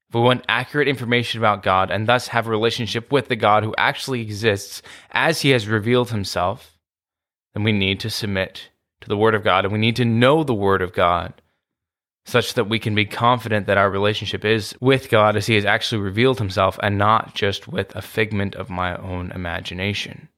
If 0.10 0.16
we 0.16 0.22
want 0.22 0.46
accurate 0.48 0.88
information 0.88 1.40
about 1.40 1.64
God 1.64 1.92
and 1.92 2.08
thus 2.08 2.30
have 2.30 2.48
a 2.48 2.52
relationship 2.52 3.12
with 3.12 3.28
the 3.28 3.36
God 3.36 3.64
who 3.64 3.76
actually 3.78 4.22
exists 4.22 4.82
as 5.12 5.42
He 5.42 5.50
has 5.50 5.68
revealed 5.68 6.12
Himself, 6.12 6.78
then 7.54 7.64
we 7.64 7.72
need 7.72 8.00
to 8.02 8.10
submit 8.10 8.70
to 9.02 9.08
the 9.10 9.18
Word 9.18 9.36
of 9.36 9.44
God 9.44 9.66
and 9.66 9.74
we 9.74 9.80
need 9.80 9.96
to 9.98 10.06
know 10.06 10.44
the 10.44 10.54
Word 10.54 10.82
of 10.82 10.94
God 10.94 11.34
such 12.26 12.56
that 12.56 12.68
we 12.68 12.80
can 12.80 12.96
be 12.96 13.06
confident 13.06 13.68
that 13.68 13.78
our 13.78 13.90
relationship 13.90 14.44
is 14.44 14.76
with 14.82 15.10
God 15.10 15.36
as 15.36 15.46
He 15.46 15.56
has 15.56 15.66
actually 15.66 16.02
revealed 16.02 16.40
Himself 16.40 16.80
and 16.82 16.98
not 16.98 17.36
just 17.36 17.68
with 17.68 17.96
a 17.96 18.02
figment 18.02 18.56
of 18.56 18.70
my 18.70 18.96
own 18.98 19.32
imagination. 19.32 20.30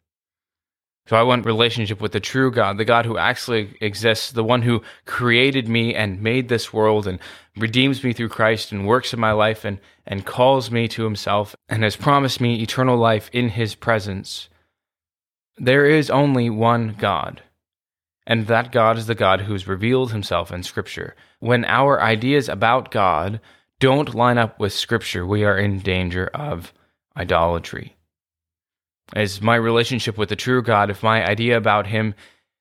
So 1.08 1.16
I 1.16 1.24
want 1.24 1.46
relationship 1.46 2.02
with 2.02 2.12
the 2.12 2.20
true 2.20 2.52
God, 2.52 2.78
the 2.78 2.86
God 2.86 3.06
who 3.06 3.18
actually 3.18 3.78
exists, 3.80 4.34
the 4.34 4.44
one 4.44 4.62
who 4.62 4.82
created 5.06 5.70
me 5.70 5.96
and 5.96 6.22
made 6.22 6.50
this 6.50 6.74
world 6.74 7.08
and 7.08 7.20
redeems 7.56 8.04
me 8.04 8.12
through 8.12 8.30
Christ 8.30 8.74
and 8.74 8.86
works 8.86 9.14
in 9.14 9.20
my 9.20 9.32
life 9.32 9.64
and, 9.64 9.80
and 10.06 10.26
calls 10.26 10.70
me 10.70 10.90
to 10.90 11.06
himself 11.06 11.56
and 11.70 11.82
has 11.84 11.96
promised 11.96 12.42
me 12.42 12.62
eternal 12.62 12.98
life 12.98 13.30
in 13.32 13.50
his 13.50 13.74
presence. 13.74 14.50
There 15.58 15.86
is 15.86 16.10
only 16.10 16.50
one 16.50 16.96
God. 17.00 17.42
And 18.26 18.48
that 18.48 18.74
God 18.74 18.98
is 18.98 19.08
the 19.08 19.16
God 19.16 19.42
who 19.42 19.54
has 19.54 19.66
revealed 19.66 20.12
himself 20.12 20.52
in 20.52 20.62
Scripture. 20.64 21.16
When 21.40 21.64
our 21.64 22.02
ideas 22.02 22.50
about 22.50 22.92
God 22.92 23.40
don't 23.80 24.14
line 24.14 24.38
up 24.38 24.60
with 24.60 24.74
Scripture, 24.74 25.26
we 25.26 25.46
are 25.46 25.58
in 25.58 25.80
danger 25.80 26.28
of 26.34 26.74
idolatry 27.16 27.97
is 29.16 29.42
my 29.42 29.56
relationship 29.56 30.18
with 30.18 30.30
the 30.30 30.36
true 30.36 30.62
God, 30.62 30.90
if 30.90 31.04
my 31.04 31.26
idea 31.26 31.58
about 31.58 31.88
him 31.88 32.14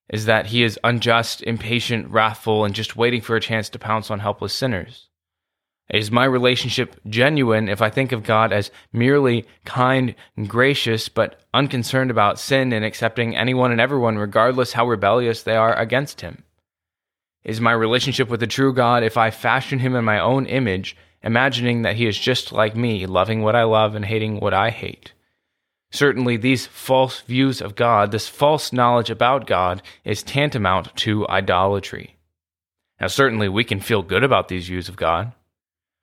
is 0.08 0.26
that 0.26 0.46
he 0.46 0.62
is 0.62 0.78
unjust, 0.84 1.42
impatient, 1.42 2.08
wrathful, 2.08 2.64
and 2.64 2.74
just 2.74 2.96
waiting 2.96 3.20
for 3.20 3.34
a 3.34 3.40
chance 3.40 3.68
to 3.70 3.78
pounce 3.78 4.10
on 4.10 4.20
helpless 4.20 4.54
sinners? 4.54 5.08
Is 5.88 6.10
my 6.10 6.24
relationship 6.24 6.96
genuine 7.08 7.68
if 7.68 7.80
I 7.80 7.90
think 7.90 8.10
of 8.10 8.24
God 8.24 8.52
as 8.52 8.72
merely 8.92 9.46
kind 9.64 10.16
and 10.36 10.48
gracious, 10.48 11.08
but 11.08 11.40
unconcerned 11.54 12.10
about 12.10 12.40
sin 12.40 12.72
and 12.72 12.84
accepting 12.84 13.36
anyone 13.36 13.70
and 13.70 13.80
everyone, 13.80 14.18
regardless 14.18 14.72
how 14.72 14.88
rebellious 14.88 15.42
they 15.42 15.54
are 15.54 15.76
against 15.76 16.22
him? 16.22 16.42
Is 17.44 17.60
my 17.60 17.70
relationship 17.72 18.28
with 18.28 18.40
the 18.40 18.48
true 18.48 18.72
God 18.72 19.04
if 19.04 19.16
I 19.16 19.30
fashion 19.30 19.78
him 19.78 19.94
in 19.94 20.04
my 20.04 20.18
own 20.18 20.46
image, 20.46 20.96
imagining 21.22 21.82
that 21.82 21.94
he 21.94 22.06
is 22.06 22.18
just 22.18 22.50
like 22.50 22.74
me, 22.74 23.06
loving 23.06 23.42
what 23.42 23.54
I 23.54 23.62
love 23.62 23.94
and 23.94 24.04
hating 24.04 24.40
what 24.40 24.54
I 24.54 24.70
hate? 24.70 25.12
Certainly, 25.96 26.36
these 26.36 26.66
false 26.66 27.22
views 27.22 27.62
of 27.62 27.74
God, 27.74 28.10
this 28.12 28.28
false 28.28 28.70
knowledge 28.70 29.08
about 29.08 29.46
God, 29.46 29.80
is 30.04 30.22
tantamount 30.22 30.94
to 30.96 31.26
idolatry. 31.26 32.16
Now, 33.00 33.06
certainly, 33.06 33.48
we 33.48 33.64
can 33.64 33.80
feel 33.80 34.02
good 34.02 34.22
about 34.22 34.48
these 34.48 34.68
views 34.68 34.90
of 34.90 34.96
God. 34.96 35.32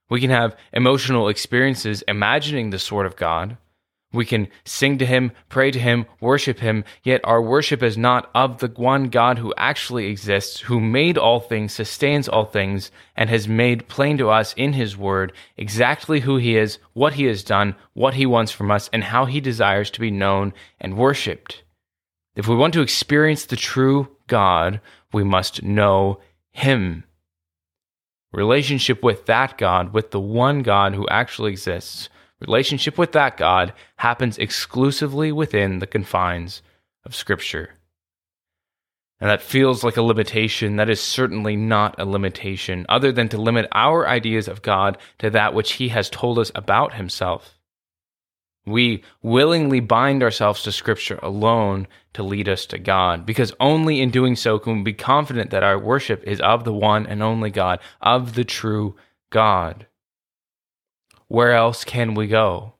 We 0.10 0.20
can 0.20 0.32
have 0.32 0.58
emotional 0.74 1.28
experiences 1.28 2.04
imagining 2.08 2.72
the 2.72 2.80
sort 2.80 3.06
of 3.06 3.16
God, 3.16 3.56
we 4.14 4.26
can 4.26 4.48
sing 4.64 5.00
to 5.00 5.06
him, 5.06 5.32
pray 5.50 5.72
to 5.72 5.80
him, 5.80 6.06
worship 6.22 6.60
him, 6.60 6.84
yet 7.04 7.20
our 7.24 7.42
worship 7.42 7.82
is 7.82 7.98
not 7.98 8.30
of 8.36 8.60
the 8.60 8.68
one 8.68 9.10
God 9.10 9.40
who 9.40 9.54
actually 9.58 10.06
exists, 10.06 10.62
who 10.62 10.80
made 10.80 11.18
all 11.18 11.40
things, 11.40 11.74
sustains 11.74 12.30
all 12.30 12.46
things, 12.46 12.92
and 13.18 13.30
has 13.30 13.48
made 13.48 13.88
plain 13.88 14.18
to 14.20 14.30
us 14.30 14.54
in 14.54 14.74
his 14.74 14.96
word 14.96 15.34
exactly 15.58 16.22
who 16.22 16.38
he 16.38 16.56
is, 16.56 16.78
what 16.94 17.14
he 17.14 17.26
has 17.26 17.44
done, 17.44 17.76
what 17.94 18.14
he 18.14 18.26
wants 18.26 18.52
from 18.52 18.70
us, 18.70 18.90
and 18.94 19.04
how 19.04 19.26
he 19.26 19.42
desires 19.42 19.90
to 19.90 20.00
be 20.00 20.12
known 20.12 20.54
and 20.80 20.96
worshiped. 20.96 21.64
If 22.36 22.48
we 22.48 22.56
want 22.56 22.74
to 22.76 22.82
experience 22.82 23.46
the 23.46 23.56
true 23.56 24.10
God, 24.28 24.80
we 25.12 25.24
must 25.24 25.64
know 25.64 26.20
him. 26.52 27.04
Relationship 28.32 29.04
with 29.04 29.28
that 29.28 29.58
God, 29.58 29.94
with 29.94 30.12
the 30.12 30.20
one 30.20 30.64
God 30.64 30.96
who 30.96 31.08
actually 31.08 31.52
exists, 31.52 32.10
Relationship 32.48 32.98
with 32.98 33.14
that 33.14 33.38
God 33.38 33.74
happens 33.98 34.38
exclusively 34.38 35.32
within 35.32 35.80
the 35.80 35.88
confines 35.88 36.62
of 37.06 37.16
Scripture. 37.16 37.76
And 39.20 39.30
that 39.30 39.42
feels 39.42 39.84
like 39.84 39.96
a 39.96 40.02
limitation. 40.02 40.76
That 40.76 40.90
is 40.90 41.00
certainly 41.00 41.56
not 41.56 41.96
a 41.98 42.06
limitation, 42.06 42.86
other 42.90 43.12
than 43.14 43.30
to 43.30 43.38
limit 43.38 43.68
our 43.72 44.06
ideas 44.08 44.50
of 44.50 44.62
God 44.62 44.98
to 45.20 45.30
that 45.30 45.54
which 45.54 45.74
He 45.74 45.90
has 45.90 46.10
told 46.10 46.38
us 46.38 46.52
about 46.54 46.96
Himself. 46.96 47.58
We 48.66 49.04
willingly 49.22 49.80
bind 49.80 50.24
ourselves 50.24 50.64
to 50.64 50.72
Scripture 50.72 51.20
alone 51.24 51.88
to 52.14 52.24
lead 52.24 52.50
us 52.50 52.66
to 52.68 52.78
God, 52.78 53.26
because 53.26 53.54
only 53.60 54.02
in 54.02 54.10
doing 54.10 54.36
so 54.36 54.60
can 54.60 54.78
we 54.78 54.84
be 54.84 54.94
confident 54.94 55.52
that 55.52 55.64
our 55.64 55.80
worship 55.80 56.24
is 56.26 56.42
of 56.42 56.64
the 56.64 56.74
one 56.74 57.06
and 57.06 57.24
only 57.24 57.50
God, 57.50 57.80
of 58.02 58.36
the 58.36 58.44
true 58.44 58.96
God. 59.30 59.88
Where 61.34 61.54
else 61.54 61.84
can 61.84 62.14
we 62.14 62.28
go? 62.28 62.74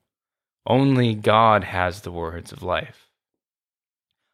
Only 0.64 1.16
God 1.16 1.64
has 1.64 2.02
the 2.02 2.12
words 2.12 2.52
of 2.52 2.62
life. 2.62 3.08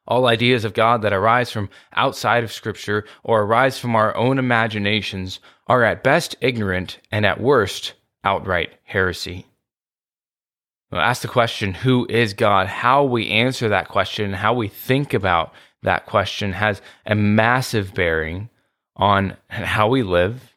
All 0.07 0.27
ideas 0.27 0.67
of 0.67 0.75
God 0.75 1.01
that 1.01 1.15
arise 1.15 1.51
from 1.51 1.71
outside 1.95 2.45
of 2.45 2.53
Scripture 2.53 3.07
or 3.25 3.41
arise 3.41 3.79
from 3.79 3.97
our 3.97 4.15
own 4.15 4.39
imaginations 4.39 5.41
are 5.69 5.85
at 5.85 6.05
best 6.05 6.37
ignorant 6.43 6.99
and 7.11 7.25
at 7.25 7.41
worst 7.41 7.95
outright 8.23 8.75
heresy. 8.83 9.47
Well, 10.93 11.01
ask 11.01 11.23
the 11.23 11.29
question, 11.29 11.73
who 11.73 12.07
is 12.11 12.35
God? 12.35 12.67
How 12.67 13.03
we 13.03 13.31
answer 13.31 13.71
that 13.71 13.89
question, 13.89 14.35
how 14.35 14.53
we 14.53 14.69
think 14.69 15.15
about 15.15 15.55
that 15.83 16.05
question 16.05 16.53
has 16.53 16.83
a 17.07 17.15
massive 17.15 17.95
bearing 17.95 18.51
on 18.97 19.39
how 19.49 19.89
we 19.89 20.03
live, 20.03 20.55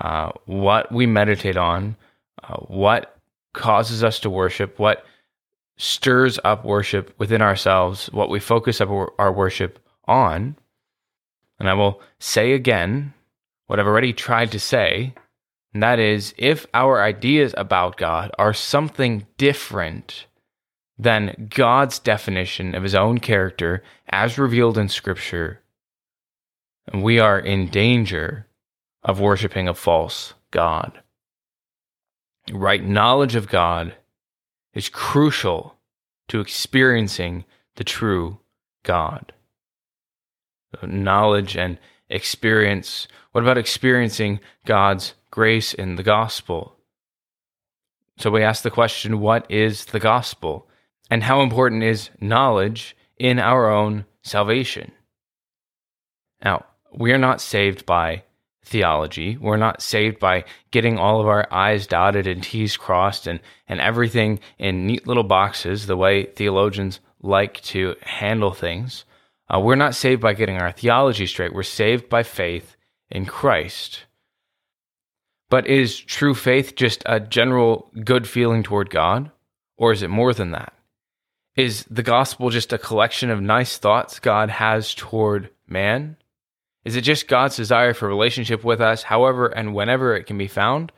uh, 0.00 0.32
what 0.46 0.90
we 0.90 1.04
meditate 1.04 1.58
on, 1.58 1.96
uh, 2.42 2.56
what 2.56 3.16
causes 3.52 4.04
us 4.04 4.20
to 4.20 4.30
worship, 4.30 4.78
what 4.78 5.04
stirs 5.76 6.38
up 6.44 6.64
worship 6.64 7.14
within 7.18 7.42
ourselves, 7.42 8.06
what 8.12 8.30
we 8.30 8.40
focus 8.40 8.80
our 8.80 9.32
worship 9.32 9.78
on. 10.06 10.56
And 11.58 11.68
I 11.68 11.74
will 11.74 12.00
say 12.18 12.52
again 12.52 13.14
what 13.66 13.80
I've 13.80 13.86
already 13.86 14.12
tried 14.12 14.52
to 14.52 14.60
say, 14.60 15.14
and 15.74 15.82
that 15.82 15.98
is 15.98 16.34
if 16.38 16.66
our 16.72 17.02
ideas 17.02 17.54
about 17.56 17.96
God 17.96 18.30
are 18.38 18.54
something 18.54 19.26
different 19.36 20.26
than 20.98 21.48
God's 21.54 21.98
definition 21.98 22.74
of 22.74 22.82
his 22.82 22.94
own 22.94 23.18
character 23.18 23.82
as 24.08 24.38
revealed 24.38 24.78
in 24.78 24.88
Scripture, 24.88 25.60
we 26.94 27.18
are 27.18 27.38
in 27.38 27.68
danger 27.68 28.46
of 29.02 29.20
worshiping 29.20 29.68
a 29.68 29.74
false 29.74 30.34
God 30.50 31.02
right 32.52 32.84
knowledge 32.84 33.34
of 33.34 33.48
God 33.48 33.94
is 34.74 34.88
crucial 34.88 35.76
to 36.28 36.40
experiencing 36.40 37.44
the 37.76 37.84
true 37.84 38.38
God. 38.82 39.32
knowledge 40.82 41.56
and 41.56 41.78
experience. 42.10 43.08
What 43.32 43.42
about 43.42 43.56
experiencing 43.56 44.40
God's 44.66 45.14
grace 45.30 45.72
in 45.72 45.96
the 45.96 46.02
gospel? 46.02 46.76
So 48.18 48.30
we 48.30 48.42
ask 48.42 48.62
the 48.62 48.70
question 48.70 49.20
what 49.20 49.50
is 49.50 49.86
the 49.86 50.00
gospel? 50.00 50.68
And 51.10 51.22
how 51.22 51.40
important 51.40 51.82
is 51.82 52.10
knowledge 52.20 52.96
in 53.18 53.38
our 53.38 53.70
own 53.70 54.04
salvation? 54.22 54.92
Now, 56.44 56.66
we 56.92 57.12
are 57.12 57.18
not 57.18 57.40
saved 57.40 57.86
by 57.86 58.24
theology. 58.66 59.36
We're 59.36 59.56
not 59.56 59.80
saved 59.80 60.18
by 60.18 60.44
getting 60.72 60.98
all 60.98 61.20
of 61.20 61.28
our 61.28 61.46
I's 61.50 61.86
dotted 61.86 62.26
and 62.26 62.42
T's 62.42 62.76
crossed 62.76 63.26
and, 63.26 63.40
and 63.68 63.80
everything 63.80 64.40
in 64.58 64.86
neat 64.86 65.06
little 65.06 65.24
boxes, 65.24 65.86
the 65.86 65.96
way 65.96 66.24
theologians 66.24 67.00
like 67.22 67.62
to 67.62 67.94
handle 68.02 68.52
things. 68.52 69.04
Uh, 69.48 69.60
we're 69.60 69.76
not 69.76 69.94
saved 69.94 70.20
by 70.20 70.34
getting 70.34 70.56
our 70.56 70.72
theology 70.72 71.26
straight. 71.26 71.54
We're 71.54 71.62
saved 71.62 72.08
by 72.08 72.24
faith 72.24 72.76
in 73.08 73.24
Christ. 73.24 74.04
But 75.48 75.68
is 75.68 75.98
true 75.98 76.34
faith 76.34 76.74
just 76.74 77.04
a 77.06 77.20
general 77.20 77.92
good 78.04 78.28
feeling 78.28 78.64
toward 78.64 78.90
God? 78.90 79.30
Or 79.76 79.92
is 79.92 80.02
it 80.02 80.10
more 80.10 80.34
than 80.34 80.50
that? 80.50 80.72
Is 81.54 81.84
the 81.84 82.02
gospel 82.02 82.50
just 82.50 82.72
a 82.72 82.78
collection 82.78 83.30
of 83.30 83.40
nice 83.40 83.78
thoughts 83.78 84.18
God 84.18 84.50
has 84.50 84.92
toward 84.92 85.50
man? 85.68 86.16
Is 86.86 86.94
it 86.94 87.00
just 87.00 87.26
God's 87.26 87.56
desire 87.56 87.94
for 87.94 88.06
relationship 88.06 88.62
with 88.62 88.80
us, 88.80 89.02
however 89.02 89.48
and 89.48 89.74
whenever 89.74 90.14
it 90.14 90.26
can 90.26 90.38
be 90.38 90.46
found? 90.46 90.92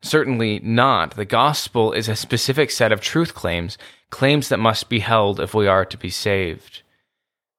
Certainly 0.00 0.60
not. 0.60 1.14
The 1.14 1.26
gospel 1.26 1.92
is 1.92 2.08
a 2.08 2.16
specific 2.16 2.70
set 2.70 2.90
of 2.90 3.02
truth 3.02 3.34
claims, 3.34 3.76
claims 4.08 4.48
that 4.48 4.58
must 4.58 4.88
be 4.88 5.00
held 5.00 5.38
if 5.38 5.52
we 5.52 5.66
are 5.66 5.84
to 5.84 5.98
be 5.98 6.08
saved. 6.08 6.80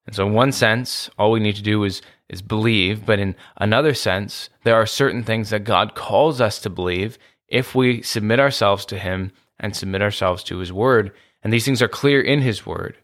And 0.08 0.16
so, 0.16 0.26
in 0.26 0.34
one 0.34 0.52
sense, 0.54 1.12
all 1.20 1.30
we 1.30 1.40
need 1.40 1.56
to 1.58 1.62
do 1.62 1.84
is, 1.84 2.02
is 2.30 2.42
believe, 2.42 3.06
but 3.06 3.20
in 3.20 3.36
another 3.58 3.94
sense, 3.94 4.50
there 4.64 4.76
are 4.76 4.88
certain 4.88 5.22
things 5.22 5.52
that 5.52 5.64
God 5.64 5.94
calls 5.94 6.42
us 6.42 6.60
to 6.62 6.72
believe 6.72 7.20
if 7.48 7.76
we 7.76 8.02
submit 8.02 8.40
ourselves 8.40 8.88
to 8.88 8.98
Him 8.98 9.32
and 9.60 9.76
submit 9.76 10.02
ourselves 10.02 10.44
to 10.46 10.58
His 10.58 10.74
Word. 10.74 11.12
And 11.44 11.54
these 11.54 11.66
things 11.66 11.84
are 11.84 11.88
clear 11.88 12.22
in 12.22 12.42
His 12.42 12.66
Word. 12.66 12.98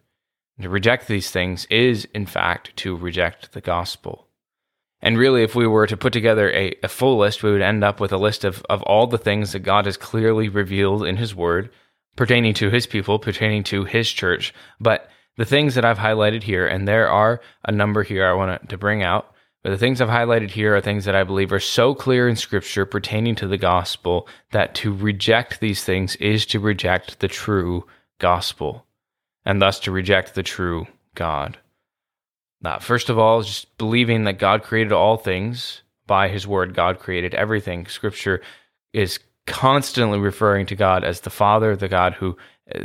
And 0.57 0.63
to 0.63 0.69
reject 0.69 1.07
these 1.07 1.29
things 1.29 1.67
is, 1.69 2.07
in 2.15 2.25
fact, 2.25 2.75
to 2.77 2.97
reject 2.97 3.51
the 3.51 3.61
gospel. 3.61 4.29
And 5.03 5.17
really, 5.17 5.43
if 5.43 5.53
we 5.53 5.67
were 5.67 5.85
to 5.85 5.97
put 5.97 6.13
together 6.13 6.49
a, 6.53 6.73
a, 6.81 6.87
full 6.87 7.17
list, 7.17 7.43
we 7.43 7.51
would 7.51 7.61
end 7.61 7.83
up 7.83 7.99
with 7.99 8.13
a 8.13 8.17
list 8.17 8.45
of, 8.45 8.65
of 8.69 8.81
all 8.83 9.05
the 9.05 9.17
things 9.17 9.51
that 9.51 9.59
God 9.59 9.85
has 9.85 9.97
clearly 9.97 10.47
revealed 10.47 11.05
in 11.05 11.17
His 11.17 11.35
Word 11.35 11.69
pertaining 12.15 12.53
to 12.53 12.69
His 12.69 12.87
people, 12.87 13.19
pertaining 13.19 13.65
to 13.65 13.83
His 13.83 14.09
church. 14.09 14.53
But 14.79 15.09
the 15.35 15.43
things 15.43 15.75
that 15.75 15.83
I've 15.83 15.97
highlighted 15.97 16.43
here, 16.43 16.65
and 16.65 16.87
there 16.87 17.09
are 17.09 17.41
a 17.65 17.71
number 17.71 18.03
here 18.03 18.25
I 18.25 18.31
want 18.31 18.69
to 18.69 18.77
bring 18.77 19.03
out, 19.03 19.29
but 19.61 19.71
the 19.71 19.77
things 19.77 19.99
I've 19.99 20.07
highlighted 20.07 20.51
here 20.51 20.73
are 20.73 20.79
things 20.79 21.03
that 21.03 21.15
I 21.15 21.25
believe 21.25 21.51
are 21.51 21.59
so 21.59 21.93
clear 21.93 22.29
in 22.29 22.37
Scripture 22.37 22.85
pertaining 22.85 23.35
to 23.35 23.47
the 23.47 23.57
gospel 23.57 24.29
that 24.51 24.73
to 24.75 24.93
reject 24.93 25.59
these 25.59 25.83
things 25.83 26.15
is 26.15 26.45
to 26.45 26.61
reject 26.61 27.19
the 27.19 27.27
true 27.27 27.85
gospel, 28.19 28.85
and 29.43 29.61
thus 29.61 29.81
to 29.81 29.91
reject 29.91 30.33
the 30.33 30.43
true 30.43 30.87
God. 31.13 31.57
Uh, 32.63 32.79
first 32.79 33.09
of 33.09 33.19
all, 33.19 33.41
just 33.41 33.77
believing 33.77 34.23
that 34.23 34.39
God 34.39 34.63
created 34.63 34.93
all 34.93 35.17
things 35.17 35.81
by 36.07 36.27
his 36.27 36.47
word. 36.47 36.73
God 36.73 36.99
created 36.99 37.33
everything. 37.33 37.85
Scripture 37.87 38.41
is 38.93 39.19
constantly 39.45 40.19
referring 40.19 40.65
to 40.67 40.75
God 40.75 41.03
as 41.03 41.21
the 41.21 41.29
Father, 41.29 41.75
the 41.75 41.87
God 41.87 42.13
who, 42.13 42.37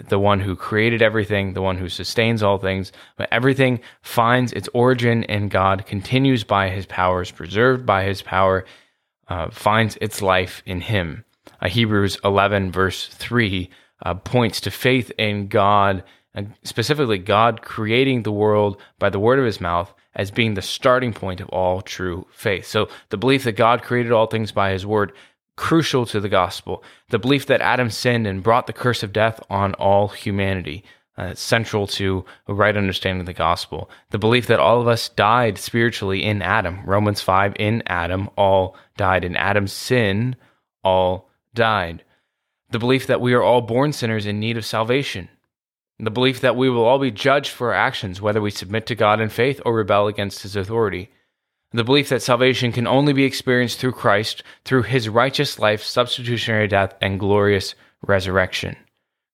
the 0.08 0.18
one 0.18 0.40
who 0.40 0.56
created 0.56 1.02
everything, 1.02 1.52
the 1.52 1.62
one 1.62 1.76
who 1.78 1.88
sustains 1.88 2.42
all 2.42 2.58
things. 2.58 2.92
But 3.16 3.28
everything 3.30 3.80
finds 4.02 4.52
its 4.52 4.68
origin 4.74 5.22
in 5.24 5.48
God, 5.48 5.86
continues 5.86 6.44
by 6.44 6.70
his 6.70 6.86
power, 6.86 7.22
is 7.22 7.30
preserved 7.30 7.86
by 7.86 8.04
his 8.04 8.22
power, 8.22 8.64
uh, 9.28 9.50
finds 9.50 9.96
its 10.00 10.20
life 10.22 10.62
in 10.66 10.80
him. 10.80 11.24
Uh, 11.60 11.68
Hebrews 11.68 12.18
11, 12.24 12.72
verse 12.72 13.06
3, 13.08 13.70
uh, 14.02 14.14
points 14.14 14.60
to 14.62 14.70
faith 14.70 15.10
in 15.18 15.48
God 15.48 16.02
and 16.38 16.54
specifically 16.62 17.18
God 17.18 17.62
creating 17.62 18.22
the 18.22 18.32
world 18.32 18.80
by 19.00 19.10
the 19.10 19.18
word 19.18 19.40
of 19.40 19.44
his 19.44 19.60
mouth 19.60 19.92
as 20.14 20.30
being 20.30 20.54
the 20.54 20.62
starting 20.62 21.12
point 21.12 21.40
of 21.40 21.48
all 21.48 21.82
true 21.82 22.26
faith. 22.30 22.64
So 22.64 22.88
the 23.08 23.16
belief 23.16 23.42
that 23.42 23.52
God 23.52 23.82
created 23.82 24.12
all 24.12 24.26
things 24.26 24.52
by 24.52 24.70
his 24.70 24.86
word, 24.86 25.12
crucial 25.56 26.06
to 26.06 26.20
the 26.20 26.28
gospel. 26.28 26.84
The 27.10 27.18
belief 27.18 27.46
that 27.46 27.60
Adam 27.60 27.90
sinned 27.90 28.26
and 28.26 28.42
brought 28.42 28.68
the 28.68 28.72
curse 28.72 29.02
of 29.02 29.12
death 29.12 29.40
on 29.50 29.74
all 29.74 30.08
humanity. 30.08 30.84
Uh, 31.16 31.34
central 31.34 31.88
to 31.88 32.24
a 32.46 32.54
right 32.54 32.76
understanding 32.76 33.18
of 33.18 33.26
the 33.26 33.32
gospel. 33.32 33.90
The 34.10 34.20
belief 34.20 34.46
that 34.46 34.60
all 34.60 34.80
of 34.80 34.86
us 34.86 35.08
died 35.08 35.58
spiritually 35.58 36.22
in 36.22 36.42
Adam. 36.42 36.84
Romans 36.86 37.20
5 37.20 37.56
in 37.58 37.82
Adam, 37.86 38.30
all 38.36 38.76
died. 38.96 39.24
In 39.24 39.34
Adam's 39.36 39.72
sin, 39.72 40.36
all 40.84 41.28
died. 41.54 42.04
The 42.70 42.78
belief 42.78 43.08
that 43.08 43.20
we 43.20 43.34
are 43.34 43.42
all 43.42 43.62
born 43.62 43.92
sinners 43.92 44.26
in 44.26 44.38
need 44.38 44.56
of 44.56 44.64
salvation 44.64 45.28
the 46.06 46.12
belief 46.12 46.40
that 46.40 46.56
we 46.56 46.70
will 46.70 46.84
all 46.84 46.98
be 46.98 47.10
judged 47.10 47.50
for 47.50 47.74
our 47.74 47.80
actions, 47.80 48.20
whether 48.20 48.40
we 48.40 48.50
submit 48.50 48.86
to 48.86 48.94
God 48.94 49.20
in 49.20 49.28
faith 49.28 49.60
or 49.64 49.74
rebel 49.74 50.06
against 50.06 50.42
his 50.42 50.54
authority. 50.54 51.10
The 51.72 51.84
belief 51.84 52.08
that 52.08 52.22
salvation 52.22 52.72
can 52.72 52.86
only 52.86 53.12
be 53.12 53.24
experienced 53.24 53.78
through 53.78 53.92
Christ, 53.92 54.42
through 54.64 54.84
his 54.84 55.08
righteous 55.08 55.58
life, 55.58 55.82
substitutionary 55.82 56.68
death, 56.68 56.94
and 57.02 57.20
glorious 57.20 57.74
resurrection. 58.06 58.76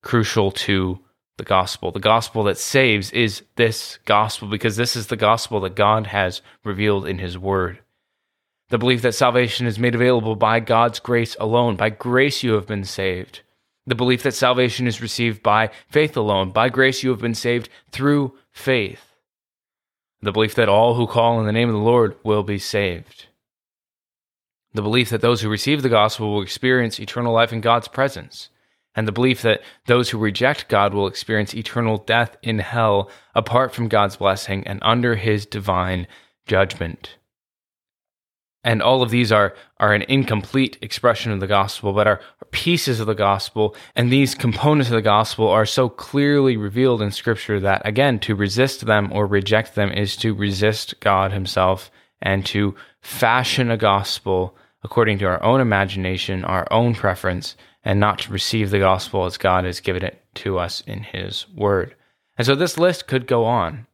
Crucial 0.03 0.51
to 0.53 0.99
the 1.37 1.45
gospel. 1.45 1.93
The 1.93 2.01
gospel 2.01 2.45
that 2.45 2.59
saves 2.59 3.11
is 3.13 3.43
this 3.57 3.99
gospel 4.05 4.49
because 4.49 4.77
this 4.77 4.97
is 4.97 5.09
the 5.09 5.17
gospel 5.17 5.61
that 5.61 5.77
God 5.77 6.09
has 6.09 6.43
revealed 6.65 7.07
in 7.07 7.19
his 7.19 7.39
word. 7.39 7.81
The 8.71 8.79
belief 8.79 9.03
that 9.03 9.15
salvation 9.15 9.67
is 9.67 9.79
made 9.79 9.95
available 9.95 10.37
by 10.37 10.61
God's 10.61 10.99
grace 10.99 11.37
alone. 11.39 11.77
By 11.77 11.91
grace 11.91 12.43
you 12.43 12.55
have 12.55 12.67
been 12.67 12.85
saved. 12.85 13.43
The 13.87 13.95
belief 13.95 14.23
that 14.23 14.35
salvation 14.35 14.87
is 14.87 15.03
received 15.03 15.43
by 15.43 15.71
faith 15.89 16.17
alone. 16.17 16.51
By 16.51 16.69
grace 16.69 17.03
you 17.03 17.11
have 17.11 17.21
been 17.21 17.35
saved 17.35 17.69
through 17.91 18.35
faith. 18.51 19.15
The 20.23 20.33
belief 20.33 20.55
that 20.55 20.71
all 20.71 20.95
who 20.95 21.07
call 21.07 21.39
in 21.39 21.47
the 21.47 21.53
name 21.53 21.69
of 21.69 21.75
the 21.75 21.81
Lord 21.81 22.17
will 22.25 22.43
be 22.43 22.59
saved. 22.59 23.27
The 24.73 24.83
belief 24.83 25.11
that 25.11 25.21
those 25.21 25.43
who 25.43 25.51
receive 25.51 25.83
the 25.83 25.89
gospel 25.89 26.33
will 26.33 26.43
experience 26.43 26.99
eternal 26.99 27.33
life 27.33 27.53
in 27.53 27.61
God's 27.61 27.89
presence. 27.89 28.49
And 28.95 29.07
the 29.07 29.13
belief 29.13 29.43
that 29.43 29.61
those 29.87 30.11
who 30.11 30.19
reject 30.19 30.69
God 30.69 30.95
will 30.95 31.07
experience 31.07 31.55
eternal 31.55 31.99
death 31.99 32.37
in 32.43 32.61
hell 32.61 33.11
apart 33.35 33.75
from 33.75 33.89
God's 33.89 34.17
blessing 34.17 34.67
and 34.67 34.79
under 34.83 35.17
his 35.17 35.47
divine 35.47 36.07
judgment. 36.47 37.17
And 38.65 38.81
all 38.81 39.03
of 39.03 39.11
these 39.11 39.31
are, 39.31 39.55
are 39.79 39.93
an 39.93 40.03
incomplete 40.09 40.79
expression 40.81 41.31
of 41.31 41.41
the 41.41 41.47
gospel, 41.47 41.93
but 41.93 42.07
are, 42.07 42.19
are 42.19 42.49
pieces 42.51 42.99
of 42.99 43.07
the 43.07 43.15
gospel. 43.15 43.77
And 43.95 44.11
these 44.11 44.35
components 44.35 44.89
of 44.89 44.95
the 44.95 45.03
gospel 45.03 45.49
are 45.49 45.67
so 45.67 45.91
clearly 45.91 46.57
revealed 46.57 47.03
in 47.03 47.11
Scripture 47.11 47.61
that, 47.61 47.83
again, 47.85 48.19
to 48.21 48.35
resist 48.35 48.87
them 48.87 49.13
or 49.13 49.27
reject 49.27 49.75
them 49.75 49.93
is 49.93 50.17
to 50.17 50.35
resist 50.35 50.99
God 51.01 51.31
Himself 51.31 51.91
and 52.23 52.45
to 52.47 52.75
fashion 53.03 53.71
a 53.71 53.77
gospel 53.77 54.57
according 54.83 55.19
to 55.19 55.27
our 55.27 55.43
own 55.43 55.61
imagination, 55.61 56.45
our 56.45 56.67
own 56.71 56.95
preference, 56.95 57.57
and 57.85 58.01
not 58.01 58.19
to 58.21 58.33
receive 58.33 58.71
the 58.71 58.79
gospel 58.79 59.27
as 59.27 59.37
God 59.37 59.65
has 59.65 59.81
given 59.81 60.03
it 60.03 60.23
to 60.37 60.59
us 60.59 60.81
in 60.87 61.03
His 61.03 61.47
Word. 61.55 61.95
And 62.39 62.47
so 62.47 62.55
this 62.55 62.79
list 62.79 63.07
could 63.07 63.27
go 63.27 63.45
on. 63.45 63.87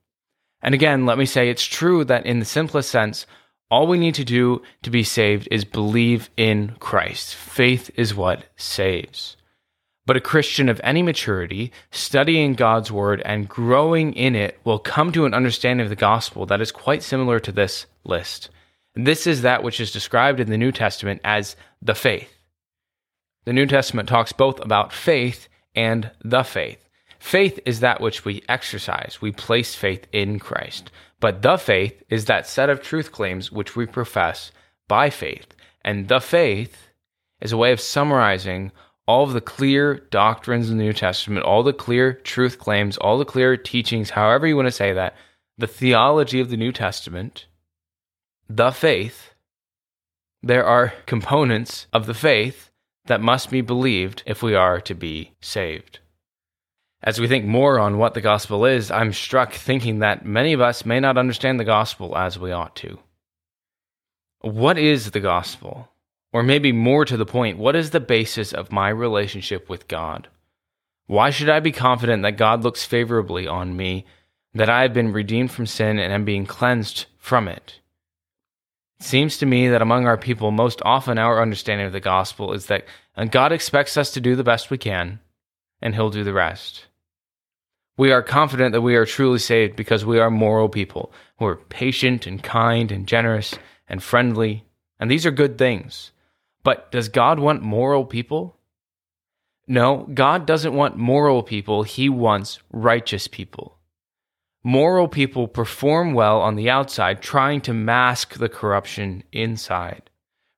And 0.63 0.75
again, 0.75 1.07
let 1.07 1.19
me 1.19 1.27
say 1.27 1.49
it's 1.49 1.65
true 1.65 2.05
that 2.05 2.27
in 2.27 2.39
the 2.39 2.45
simplest 2.45 2.91
sense, 2.91 3.27
all 3.71 3.87
we 3.87 3.99
need 3.99 4.15
to 4.17 4.25
do 4.25 4.63
to 4.83 4.91
be 4.91 5.03
saved 5.03 5.49
is 5.51 5.65
believe 5.65 6.29
in 6.37 6.75
Christ. 6.81 7.35
Faith 7.35 7.91
is 7.95 8.15
what 8.15 8.45
saves. 8.57 9.37
But 10.07 10.17
a 10.17 10.21
Christian 10.21 10.69
of 10.69 10.81
any 10.83 11.03
maturity, 11.03 11.71
studying 11.93 12.55
God's 12.55 12.91
word 12.91 13.23
and 13.25 13.49
growing 13.49 14.13
in 14.15 14.35
it, 14.35 14.59
will 14.65 14.81
come 14.81 15.13
to 15.13 15.25
an 15.25 15.35
understanding 15.35 15.85
of 15.85 15.91
the 15.91 15.97
gospel 15.97 16.47
that 16.47 16.61
is 16.61 16.73
quite 16.73 17.03
similar 17.03 17.39
to 17.39 17.53
this 17.53 17.87
list. 18.05 18.51
This 18.95 19.27
is 19.27 19.43
that 19.43 19.63
which 19.63 19.79
is 19.79 19.93
described 19.93 20.41
in 20.41 20.51
the 20.51 20.59
New 20.59 20.73
Testament 20.73 21.21
as 21.23 21.55
the 21.81 21.95
faith. 21.95 22.39
The 23.45 23.53
New 23.53 23.67
Testament 23.67 24.09
talks 24.09 24.33
both 24.33 24.59
about 24.61 24.93
faith 24.93 25.49
and 25.77 26.11
the 26.25 26.43
faith. 26.43 26.89
Faith 27.21 27.61
is 27.65 27.81
that 27.81 28.01
which 28.01 28.25
we 28.25 28.43
exercise. 28.49 29.19
We 29.21 29.31
place 29.31 29.75
faith 29.75 30.07
in 30.13 30.39
Christ. 30.39 30.91
But 31.21 31.43
the 31.43 31.59
faith 31.59 32.03
is 32.09 32.25
that 32.25 32.47
set 32.47 32.71
of 32.71 32.83
truth 32.83 33.13
claims 33.13 33.53
which 33.53 33.77
we 33.77 33.87
profess 33.87 34.51
by 34.89 35.11
faith. 35.11 35.55
And 35.85 36.09
the 36.09 36.21
faith 36.21 36.89
is 37.41 37.53
a 37.53 37.57
way 37.57 37.73
of 37.73 37.81
summarizing 37.81 38.73
all 39.07 39.25
of 39.25 39.33
the 39.33 39.41
clear 39.41 39.95
doctrines 40.11 40.71
in 40.71 40.79
the 40.79 40.85
New 40.85 40.93
Testament, 40.93 41.45
all 41.45 41.63
the 41.63 41.73
clear 41.73 42.13
truth 42.13 42.59
claims, 42.59 42.97
all 42.97 43.19
the 43.19 43.25
clear 43.25 43.57
teachings, 43.57 44.11
however 44.11 44.47
you 44.47 44.57
want 44.57 44.67
to 44.67 44.73
say 44.73 44.93
that, 44.93 45.15
the 45.59 45.67
theology 45.67 46.41
of 46.41 46.49
the 46.49 46.57
New 46.57 46.73
Testament, 46.73 47.47
the 48.49 48.71
faith. 48.71 49.35
There 50.43 50.65
are 50.65 50.95
components 51.07 51.87
of 51.93 52.07
the 52.07 52.15
faith 52.15 52.71
that 53.07 53.21
must 53.21 53.51
be 53.51 53.61
believed 53.61 54.23
if 54.27 54.43
we 54.43 54.55
are 54.55 54.81
to 54.81 54.95
be 54.95 55.33
saved. 55.41 55.99
As 57.03 57.19
we 57.19 57.29
think 57.29 57.47
more 57.47 57.79
on 57.79 57.97
what 57.97 58.13
the 58.13 58.21
gospel 58.21 58.67
is, 58.67 58.91
I'm 58.91 59.15
struck 59.15 59.55
thinking 59.55 60.01
that 60.01 60.27
many 60.27 60.53
of 60.53 60.61
us 60.61 60.85
may 60.85 61.01
not 61.01 61.17
understand 61.17 61.59
the 61.59 61.65
gospel 61.65 62.17
as 62.17 62.39
we 62.39 62.53
ought 62.53 62.77
to. 62.77 62.99
What 64.43 64.77
is 64.77 65.11
the 65.11 65.21
gospel? 65.21 65.89
Or 66.33 66.43
maybe 66.43 66.73
more 66.73 67.05
to 67.07 67.17
the 67.17 67.27
point, 67.27 67.59
what 67.59 67.75
is 67.75 67.91
the 67.91 68.01
basis 68.01 68.53
of 68.53 68.71
my 68.71 68.91
relationship 68.91 69.69
with 69.69 69.89
God? 69.89 70.29
Why 71.07 71.31
should 71.31 71.49
I 71.49 71.59
be 71.59 71.73
confident 71.73 72.23
that 72.23 72.37
God 72.37 72.63
looks 72.63 72.85
favorably 72.85 73.49
on 73.49 73.77
me, 73.77 74.05
that 74.55 74.69
I 74.69 74.83
have 74.83 74.93
been 74.93 75.13
redeemed 75.13 75.51
from 75.51 75.67
sin 75.67 75.99
and 75.99 76.13
am 76.13 76.25
being 76.25 76.47
cleansed 76.47 77.07
from 77.17 77.49
it? 77.49 77.81
It 79.01 79.07
seems 79.07 79.39
to 79.39 79.47
me 79.47 79.69
that 79.69 79.83
among 79.83 80.07
our 80.07 80.19
people, 80.19 80.51
most 80.51 80.83
often 80.85 81.19
our 81.19 81.41
understanding 81.41 81.87
of 81.87 81.93
the 81.93 82.01
gospel 82.01 82.53
is 82.53 82.67
that 82.67 82.85
God 83.31 83.53
expects 83.53 83.97
us 83.97 84.11
to 84.13 84.21
do 84.21 84.37
the 84.37 84.45
best 84.45 84.71
we 84.71 84.79
can, 84.79 85.19
and 85.81 85.95
He'll 85.95 86.11
do 86.11 86.23
the 86.23 86.35
rest. 86.35 86.87
We 88.01 88.13
are 88.13 88.23
confident 88.23 88.73
that 88.73 88.81
we 88.81 88.97
are 88.97 89.05
truly 89.05 89.41
saved 89.41 89.77
because 89.77 90.07
we 90.07 90.19
are 90.19 90.31
moral 90.31 90.71
people 90.71 91.13
who 91.39 91.45
are 91.45 91.57
patient 91.57 92.27
and 92.27 92.43
kind 92.43 92.91
and 92.91 93.07
generous 93.07 93.55
and 93.87 94.03
friendly, 94.03 94.65
and 94.99 95.11
these 95.11 95.27
are 95.27 95.31
good 95.31 95.59
things. 95.59 96.11
But 96.63 96.91
does 96.91 97.11
God 97.11 97.39
want 97.39 97.61
moral 97.61 98.07
people? 98.07 98.57
No, 99.69 100.09
God 100.15 100.47
doesn't 100.47 100.73
want 100.73 100.97
moral 100.97 101.43
people, 101.43 101.83
He 101.83 102.09
wants 102.09 102.61
righteous 102.73 103.29
people. 103.29 103.77
Moral 104.65 105.07
people 105.07 105.47
perform 105.47 106.15
well 106.15 106.41
on 106.41 106.57
the 106.57 106.71
outside, 106.71 107.21
trying 107.21 107.61
to 107.61 107.75
mask 107.75 108.39
the 108.39 108.49
corruption 108.49 109.25
inside. 109.31 110.09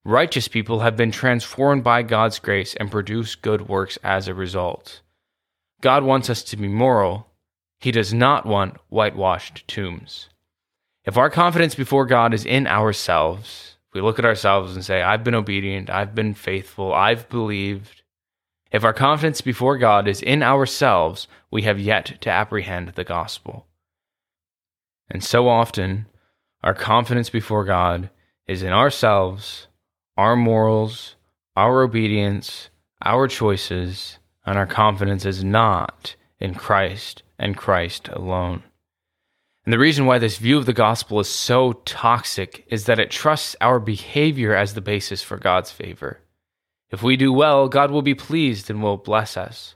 Righteous 0.05 0.47
people 0.47 0.79
have 0.79 0.97
been 0.97 1.11
transformed 1.11 1.83
by 1.83 2.05
God's 2.05 2.39
grace 2.39 2.77
and 2.77 2.89
produce 2.89 3.35
good 3.35 3.69
works 3.69 3.99
as 4.05 4.29
a 4.29 4.33
result. 4.33 5.01
God 5.81 6.05
wants 6.05 6.31
us 6.31 6.45
to 6.45 6.57
be 6.57 6.69
moral. 6.69 7.27
He 7.83 7.91
does 7.91 8.15
not 8.15 8.47
want 8.47 8.77
whitewashed 8.91 9.67
tombs. 9.67 10.29
If 11.05 11.17
our 11.17 11.29
confidence 11.29 11.75
before 11.75 12.07
God 12.07 12.33
is 12.33 12.47
in 12.47 12.69
ourselves, 12.69 13.77
we 13.93 14.01
look 14.01 14.21
at 14.21 14.25
ourselves 14.25 14.77
and 14.77 14.85
say, 14.85 15.03
I've 15.03 15.25
been 15.25 15.35
obedient, 15.35 15.91
I've 15.91 16.15
been 16.15 16.33
faithful, 16.33 16.95
I've 16.95 17.29
believed. 17.29 18.03
If 18.71 18.85
our 18.85 18.93
confidence 18.93 19.41
before 19.41 19.79
God 19.79 20.07
is 20.07 20.23
in 20.23 20.45
ourselves, 20.45 21.27
we 21.51 21.63
have 21.63 21.81
yet 21.81 22.21
to 22.21 22.31
apprehend 22.31 22.91
the 22.91 23.03
gospel. 23.03 23.67
And 25.11 25.25
so 25.25 25.49
often, 25.49 26.07
our 26.63 26.75
confidence 26.75 27.31
before 27.31 27.65
God 27.65 28.11
is 28.47 28.63
in 28.63 28.73
ourselves, 28.73 29.67
our 30.17 30.37
morals, 30.37 31.17
our 31.57 31.83
obedience, 31.83 32.71
our 33.05 33.27
choices, 33.27 34.19
and 34.47 34.57
our 34.57 34.69
confidence 34.69 35.27
is 35.27 35.43
not 35.43 36.15
in 36.39 36.55
Christ 36.55 37.25
and 37.43 37.57
Christ 37.57 38.09
alone. 38.09 38.63
And 39.65 39.73
the 39.73 39.79
reason 39.79 40.07
why 40.07 40.19
this 40.19 40.39
view 40.39 40.59
of 40.59 40.67
the 40.67 40.73
gospel 40.73 41.21
is 41.21 41.29
so 41.29 41.75
toxic 41.85 42.65
is 42.69 42.87
that 42.87 42.99
it 42.99 43.11
trusts 43.11 43.55
our 43.61 43.79
behavior 43.79 44.55
as 44.55 44.75
the 44.75 44.81
basis 44.81 45.23
for 45.23 45.37
God's 45.37 45.71
favor. 45.71 46.21
If 46.91 47.03
we 47.03 47.17
do 47.17 47.33
well, 47.33 47.69
God 47.69 47.91
will 47.91 48.03
be 48.03 48.15
pleased 48.15 48.71
and 48.71 48.83
will 48.83 48.97
bless 48.97 49.37
us. 49.37 49.75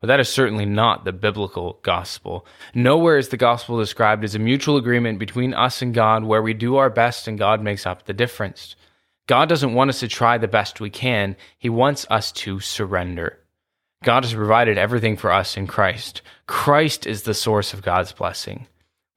But 0.00 0.08
that 0.08 0.20
is 0.20 0.28
certainly 0.28 0.66
not 0.66 1.04
the 1.04 1.12
biblical 1.12 1.80
gospel. 1.82 2.46
Nowhere 2.74 3.18
is 3.18 3.30
the 3.30 3.36
gospel 3.36 3.78
described 3.78 4.22
as 4.22 4.34
a 4.34 4.38
mutual 4.40 4.76
agreement 4.76 5.18
between 5.18 5.54
us 5.54 5.82
and 5.82 5.94
God 5.94 6.24
where 6.24 6.42
we 6.42 6.54
do 6.54 6.76
our 6.76 6.90
best 6.90 7.26
and 7.26 7.38
God 7.38 7.62
makes 7.62 7.84
up 7.84 8.04
the 8.06 8.12
difference. 8.12 8.76
God 9.26 9.48
doesn't 9.48 9.74
want 9.74 9.90
us 9.90 10.00
to 10.00 10.08
try 10.08 10.38
the 10.38 10.48
best 10.48 10.80
we 10.80 10.90
can, 10.90 11.36
He 11.58 11.68
wants 11.68 12.06
us 12.10 12.32
to 12.32 12.60
surrender. 12.60 13.38
God 14.04 14.24
has 14.24 14.34
provided 14.34 14.78
everything 14.78 15.16
for 15.16 15.32
us 15.32 15.56
in 15.56 15.66
Christ. 15.66 16.22
Christ 16.46 17.06
is 17.06 17.22
the 17.22 17.34
source 17.34 17.74
of 17.74 17.82
God's 17.82 18.12
blessing. 18.12 18.66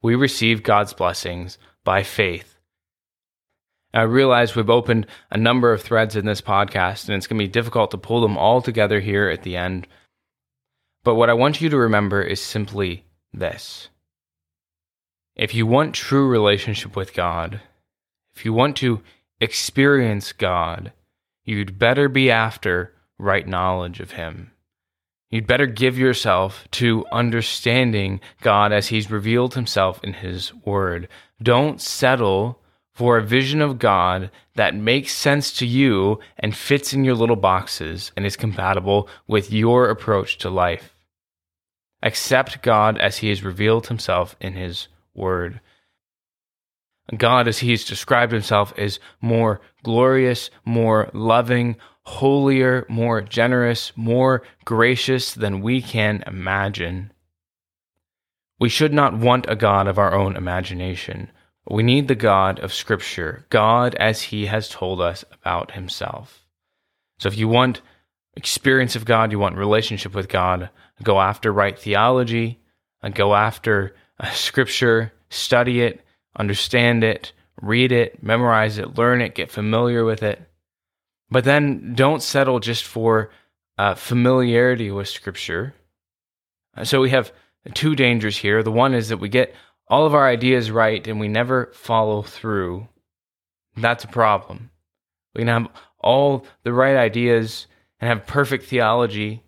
We 0.02 0.14
receive 0.16 0.62
God's 0.62 0.92
blessings 0.92 1.58
by 1.84 2.02
faith. 2.02 2.58
I 3.94 4.02
realize 4.02 4.56
we've 4.56 4.70
opened 4.70 5.06
a 5.30 5.36
number 5.36 5.72
of 5.72 5.82
threads 5.82 6.16
in 6.16 6.24
this 6.24 6.40
podcast, 6.40 7.06
and 7.06 7.16
it's 7.16 7.26
going 7.26 7.38
to 7.38 7.44
be 7.44 7.50
difficult 7.50 7.90
to 7.90 7.98
pull 7.98 8.22
them 8.22 8.38
all 8.38 8.62
together 8.62 9.00
here 9.00 9.28
at 9.28 9.42
the 9.42 9.56
end. 9.56 9.86
But 11.04 11.14
what 11.14 11.30
I 11.30 11.34
want 11.34 11.60
you 11.60 11.68
to 11.68 11.76
remember 11.76 12.22
is 12.22 12.40
simply 12.40 13.04
this. 13.32 13.88
If 15.36 15.54
you 15.54 15.66
want 15.66 15.94
true 15.94 16.26
relationship 16.28 16.96
with 16.96 17.14
God, 17.14 17.60
if 18.34 18.44
you 18.44 18.52
want 18.52 18.76
to 18.78 19.02
experience 19.40 20.32
God, 20.32 20.92
you'd 21.44 21.78
better 21.78 22.08
be 22.08 22.30
after 22.30 22.94
right 23.18 23.46
knowledge 23.46 24.00
of 24.00 24.12
Him. 24.12 24.52
You'd 25.32 25.46
better 25.46 25.66
give 25.66 25.98
yourself 25.98 26.68
to 26.72 27.06
understanding 27.10 28.20
God 28.42 28.70
as 28.70 28.88
He's 28.88 29.10
revealed 29.10 29.54
Himself 29.54 29.98
in 30.04 30.12
His 30.12 30.52
Word. 30.54 31.08
Don't 31.42 31.80
settle 31.80 32.60
for 32.92 33.16
a 33.16 33.24
vision 33.24 33.62
of 33.62 33.78
God 33.78 34.30
that 34.56 34.74
makes 34.74 35.14
sense 35.14 35.50
to 35.54 35.66
you 35.66 36.20
and 36.38 36.54
fits 36.54 36.92
in 36.92 37.02
your 37.04 37.14
little 37.14 37.36
boxes 37.36 38.12
and 38.14 38.26
is 38.26 38.36
compatible 38.36 39.08
with 39.26 39.50
your 39.50 39.88
approach 39.88 40.36
to 40.36 40.50
life. 40.50 40.94
Accept 42.02 42.62
God 42.62 42.98
as 42.98 43.18
he 43.18 43.30
has 43.30 43.42
revealed 43.42 43.86
himself 43.86 44.36
in 44.38 44.52
his 44.52 44.88
word. 45.14 45.62
God, 47.16 47.48
as 47.48 47.60
he 47.60 47.70
has 47.70 47.84
described 47.84 48.32
himself, 48.32 48.74
is 48.76 49.00
more 49.22 49.62
glorious, 49.82 50.50
more 50.66 51.10
loving, 51.14 51.76
holier, 52.04 52.86
more 52.88 53.20
generous, 53.20 53.92
more 53.96 54.42
gracious 54.64 55.34
than 55.34 55.60
we 55.60 55.80
can 55.80 56.22
imagine. 56.26 57.12
We 58.58 58.68
should 58.68 58.92
not 58.92 59.18
want 59.18 59.46
a 59.48 59.56
God 59.56 59.86
of 59.86 59.98
our 59.98 60.14
own 60.14 60.36
imagination. 60.36 61.30
We 61.68 61.82
need 61.82 62.08
the 62.08 62.14
God 62.14 62.58
of 62.60 62.72
Scripture, 62.72 63.46
God 63.50 63.94
as 63.96 64.22
he 64.22 64.46
has 64.46 64.68
told 64.68 65.00
us 65.00 65.24
about 65.32 65.72
himself. 65.72 66.44
So 67.18 67.28
if 67.28 67.38
you 67.38 67.48
want 67.48 67.82
experience 68.34 68.96
of 68.96 69.04
God, 69.04 69.30
you 69.30 69.38
want 69.38 69.56
relationship 69.56 70.14
with 70.14 70.28
God, 70.28 70.70
go 71.02 71.20
after 71.20 71.52
right 71.52 71.78
theology, 71.78 72.60
go 73.14 73.34
after 73.34 73.94
uh, 74.18 74.30
scripture, 74.30 75.12
study 75.30 75.82
it, 75.82 76.04
understand 76.36 77.04
it, 77.04 77.32
read 77.60 77.92
it, 77.92 78.22
memorize 78.22 78.78
it, 78.78 78.96
learn 78.96 79.20
it, 79.20 79.34
get 79.34 79.50
familiar 79.50 80.04
with 80.04 80.22
it. 80.22 80.40
But 81.32 81.44
then 81.44 81.94
don't 81.94 82.22
settle 82.22 82.60
just 82.60 82.84
for 82.84 83.30
uh, 83.78 83.94
familiarity 83.94 84.90
with 84.90 85.08
scripture. 85.08 85.74
Uh, 86.76 86.84
so 86.84 87.00
we 87.00 87.08
have 87.08 87.32
two 87.72 87.96
dangers 87.96 88.36
here. 88.36 88.62
The 88.62 88.70
one 88.70 88.92
is 88.92 89.08
that 89.08 89.16
we 89.16 89.30
get 89.30 89.54
all 89.88 90.04
of 90.04 90.14
our 90.14 90.28
ideas 90.28 90.70
right 90.70 91.06
and 91.06 91.18
we 91.18 91.28
never 91.28 91.72
follow 91.72 92.20
through. 92.20 92.86
That's 93.78 94.04
a 94.04 94.08
problem. 94.08 94.70
We 95.34 95.40
can 95.40 95.48
have 95.48 95.68
all 95.98 96.44
the 96.64 96.72
right 96.74 96.96
ideas 96.96 97.66
and 97.98 98.08
have 98.08 98.26
perfect 98.26 98.66
theology 98.66 99.42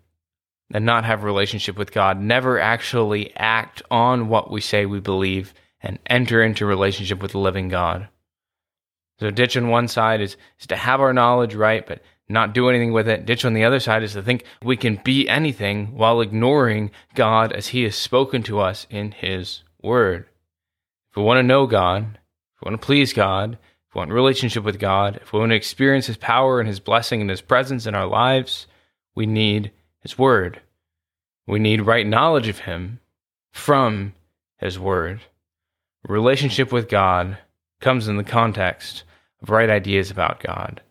and 0.73 0.87
not 0.87 1.05
have 1.05 1.23
relationship 1.23 1.77
with 1.77 1.91
God, 1.91 2.19
never 2.19 2.59
actually 2.59 3.31
act 3.35 3.83
on 3.91 4.27
what 4.27 4.49
we 4.49 4.59
say 4.59 4.87
we 4.87 4.99
believe 4.99 5.53
and 5.81 5.99
enter 6.07 6.41
into 6.41 6.65
relationship 6.65 7.21
with 7.21 7.33
the 7.33 7.37
living 7.37 7.69
God. 7.69 8.07
So 9.19 9.31
ditch 9.31 9.55
on 9.55 9.69
one 9.69 9.87
side 9.87 10.21
is, 10.21 10.35
is 10.59 10.67
to 10.67 10.75
have 10.75 10.99
our 10.99 11.13
knowledge 11.13 11.55
right, 11.55 11.85
but 11.85 12.01
not 12.27 12.53
do 12.53 12.69
anything 12.69 12.91
with 12.91 13.07
it. 13.07 13.25
Ditch 13.25 13.45
on 13.45 13.53
the 13.53 13.63
other 13.63 13.79
side 13.79 14.03
is 14.03 14.13
to 14.13 14.21
think 14.21 14.43
we 14.63 14.75
can 14.75 14.99
be 15.03 15.29
anything 15.29 15.95
while 15.95 16.21
ignoring 16.21 16.91
God 17.13 17.53
as 17.53 17.67
He 17.67 17.83
has 17.83 17.95
spoken 17.95 18.43
to 18.43 18.59
us 18.59 18.87
in 18.89 19.11
His 19.11 19.63
Word. 19.81 20.25
If 21.11 21.17
we 21.17 21.23
want 21.23 21.37
to 21.37 21.43
know 21.43 21.67
God, 21.67 22.19
if 22.55 22.61
we 22.61 22.69
want 22.69 22.81
to 22.81 22.85
please 22.85 23.13
God, 23.13 23.53
if 23.87 23.95
we 23.95 23.99
want 23.99 24.11
relationship 24.11 24.63
with 24.63 24.79
God, 24.79 25.19
if 25.21 25.31
we 25.31 25.39
want 25.39 25.51
to 25.51 25.55
experience 25.55 26.07
His 26.07 26.17
power 26.17 26.59
and 26.59 26.67
His 26.67 26.79
blessing 26.79 27.21
and 27.21 27.29
His 27.29 27.41
presence 27.41 27.85
in 27.85 27.95
our 27.95 28.07
lives, 28.07 28.67
we 29.13 29.25
need 29.25 29.71
His 29.99 30.17
Word. 30.17 30.61
We 31.47 31.59
need 31.59 31.85
right 31.85 32.07
knowledge 32.07 32.47
of 32.47 32.59
Him 32.59 32.99
from 33.51 34.13
His 34.57 34.79
Word. 34.79 35.21
Relationship 36.07 36.71
with 36.71 36.89
God 36.89 37.37
comes 37.81 38.07
in 38.07 38.17
the 38.17 38.23
context 38.23 39.03
of 39.41 39.49
right 39.49 39.69
ideas 39.69 40.11
about 40.11 40.43
God. 40.43 40.81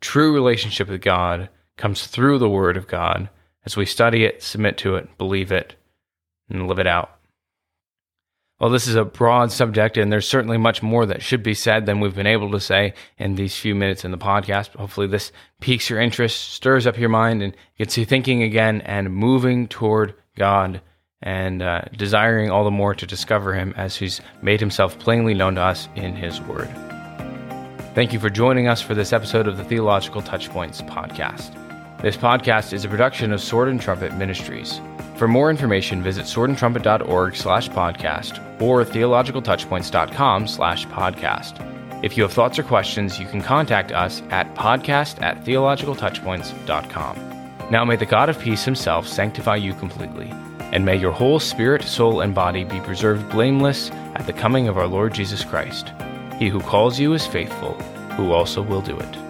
True 0.00 0.32
relationship 0.32 0.88
with 0.88 1.00
God 1.00 1.48
comes 1.76 2.06
through 2.06 2.38
the 2.38 2.48
Word 2.48 2.76
of 2.76 2.86
God 2.86 3.28
as 3.64 3.76
we 3.76 3.84
study 3.84 4.24
it, 4.24 4.42
submit 4.42 4.78
to 4.78 4.96
it, 4.96 5.18
believe 5.18 5.52
it, 5.52 5.74
and 6.48 6.66
live 6.66 6.78
it 6.78 6.86
out. 6.86 7.18
Well, 8.60 8.70
this 8.70 8.88
is 8.88 8.96
a 8.96 9.04
broad 9.04 9.52
subject, 9.52 9.96
and 9.96 10.10
there's 10.10 10.26
certainly 10.26 10.58
much 10.58 10.82
more 10.82 11.06
that 11.06 11.22
should 11.22 11.44
be 11.44 11.54
said 11.54 11.86
than 11.86 12.00
we've 12.00 12.14
been 12.14 12.26
able 12.26 12.50
to 12.50 12.60
say 12.60 12.94
in 13.16 13.36
these 13.36 13.56
few 13.56 13.74
minutes 13.74 14.04
in 14.04 14.10
the 14.10 14.18
podcast. 14.18 14.74
Hopefully, 14.74 15.06
this 15.06 15.30
piques 15.60 15.88
your 15.88 16.00
interest, 16.00 16.54
stirs 16.54 16.84
up 16.84 16.98
your 16.98 17.08
mind, 17.08 17.40
and 17.40 17.56
gets 17.76 17.96
you 17.96 18.04
thinking 18.04 18.42
again 18.42 18.80
and 18.80 19.14
moving 19.14 19.68
toward 19.68 20.14
God 20.36 20.80
and 21.22 21.62
uh, 21.62 21.82
desiring 21.96 22.50
all 22.50 22.64
the 22.64 22.70
more 22.70 22.94
to 22.94 23.06
discover 23.06 23.54
Him 23.54 23.74
as 23.76 23.96
He's 23.96 24.20
made 24.42 24.60
Himself 24.60 24.98
plainly 24.98 25.34
known 25.34 25.56
to 25.56 25.62
us 25.62 25.88
in 25.94 26.14
His 26.14 26.40
Word. 26.40 26.68
Thank 27.94 28.12
you 28.12 28.20
for 28.20 28.30
joining 28.30 28.68
us 28.68 28.80
for 28.80 28.94
this 28.94 29.12
episode 29.12 29.48
of 29.48 29.56
the 29.56 29.64
Theological 29.64 30.22
Touchpoints 30.22 30.88
podcast. 30.88 31.54
This 32.00 32.16
podcast 32.16 32.72
is 32.72 32.84
a 32.84 32.88
production 32.88 33.32
of 33.32 33.40
Sword 33.40 33.68
and 33.68 33.80
Trumpet 33.80 34.14
Ministries. 34.14 34.80
For 35.16 35.26
more 35.26 35.50
information, 35.50 36.00
visit 36.00 36.26
swordandtrumpet.org 36.26 37.34
slash 37.34 37.68
podcast 37.70 38.62
or 38.62 38.84
theologicaltouchpoints.com 38.84 40.46
slash 40.46 40.86
podcast. 40.86 42.04
If 42.04 42.16
you 42.16 42.22
have 42.22 42.32
thoughts 42.32 42.60
or 42.60 42.62
questions, 42.62 43.18
you 43.18 43.26
can 43.26 43.42
contact 43.42 43.90
us 43.90 44.22
at 44.30 44.54
podcast 44.54 45.20
at 45.20 45.44
theologicaltouchpoints.com. 45.44 47.70
Now 47.72 47.84
may 47.84 47.96
the 47.96 48.06
God 48.06 48.28
of 48.28 48.38
peace 48.38 48.64
himself 48.64 49.08
sanctify 49.08 49.56
you 49.56 49.74
completely, 49.74 50.32
and 50.72 50.84
may 50.84 50.96
your 50.96 51.12
whole 51.12 51.38
spirit, 51.38 51.82
soul, 51.82 52.20
and 52.20 52.34
body 52.34 52.64
be 52.64 52.80
preserved 52.80 53.28
blameless 53.30 53.90
at 54.14 54.26
the 54.26 54.32
coming 54.32 54.68
of 54.68 54.78
our 54.78 54.86
Lord 54.86 55.14
Jesus 55.14 55.44
Christ. 55.44 55.92
He 56.38 56.48
who 56.48 56.60
calls 56.60 56.98
you 56.98 57.14
is 57.14 57.26
faithful, 57.26 57.74
who 58.16 58.32
also 58.32 58.62
will 58.62 58.82
do 58.82 58.96
it. 58.98 59.27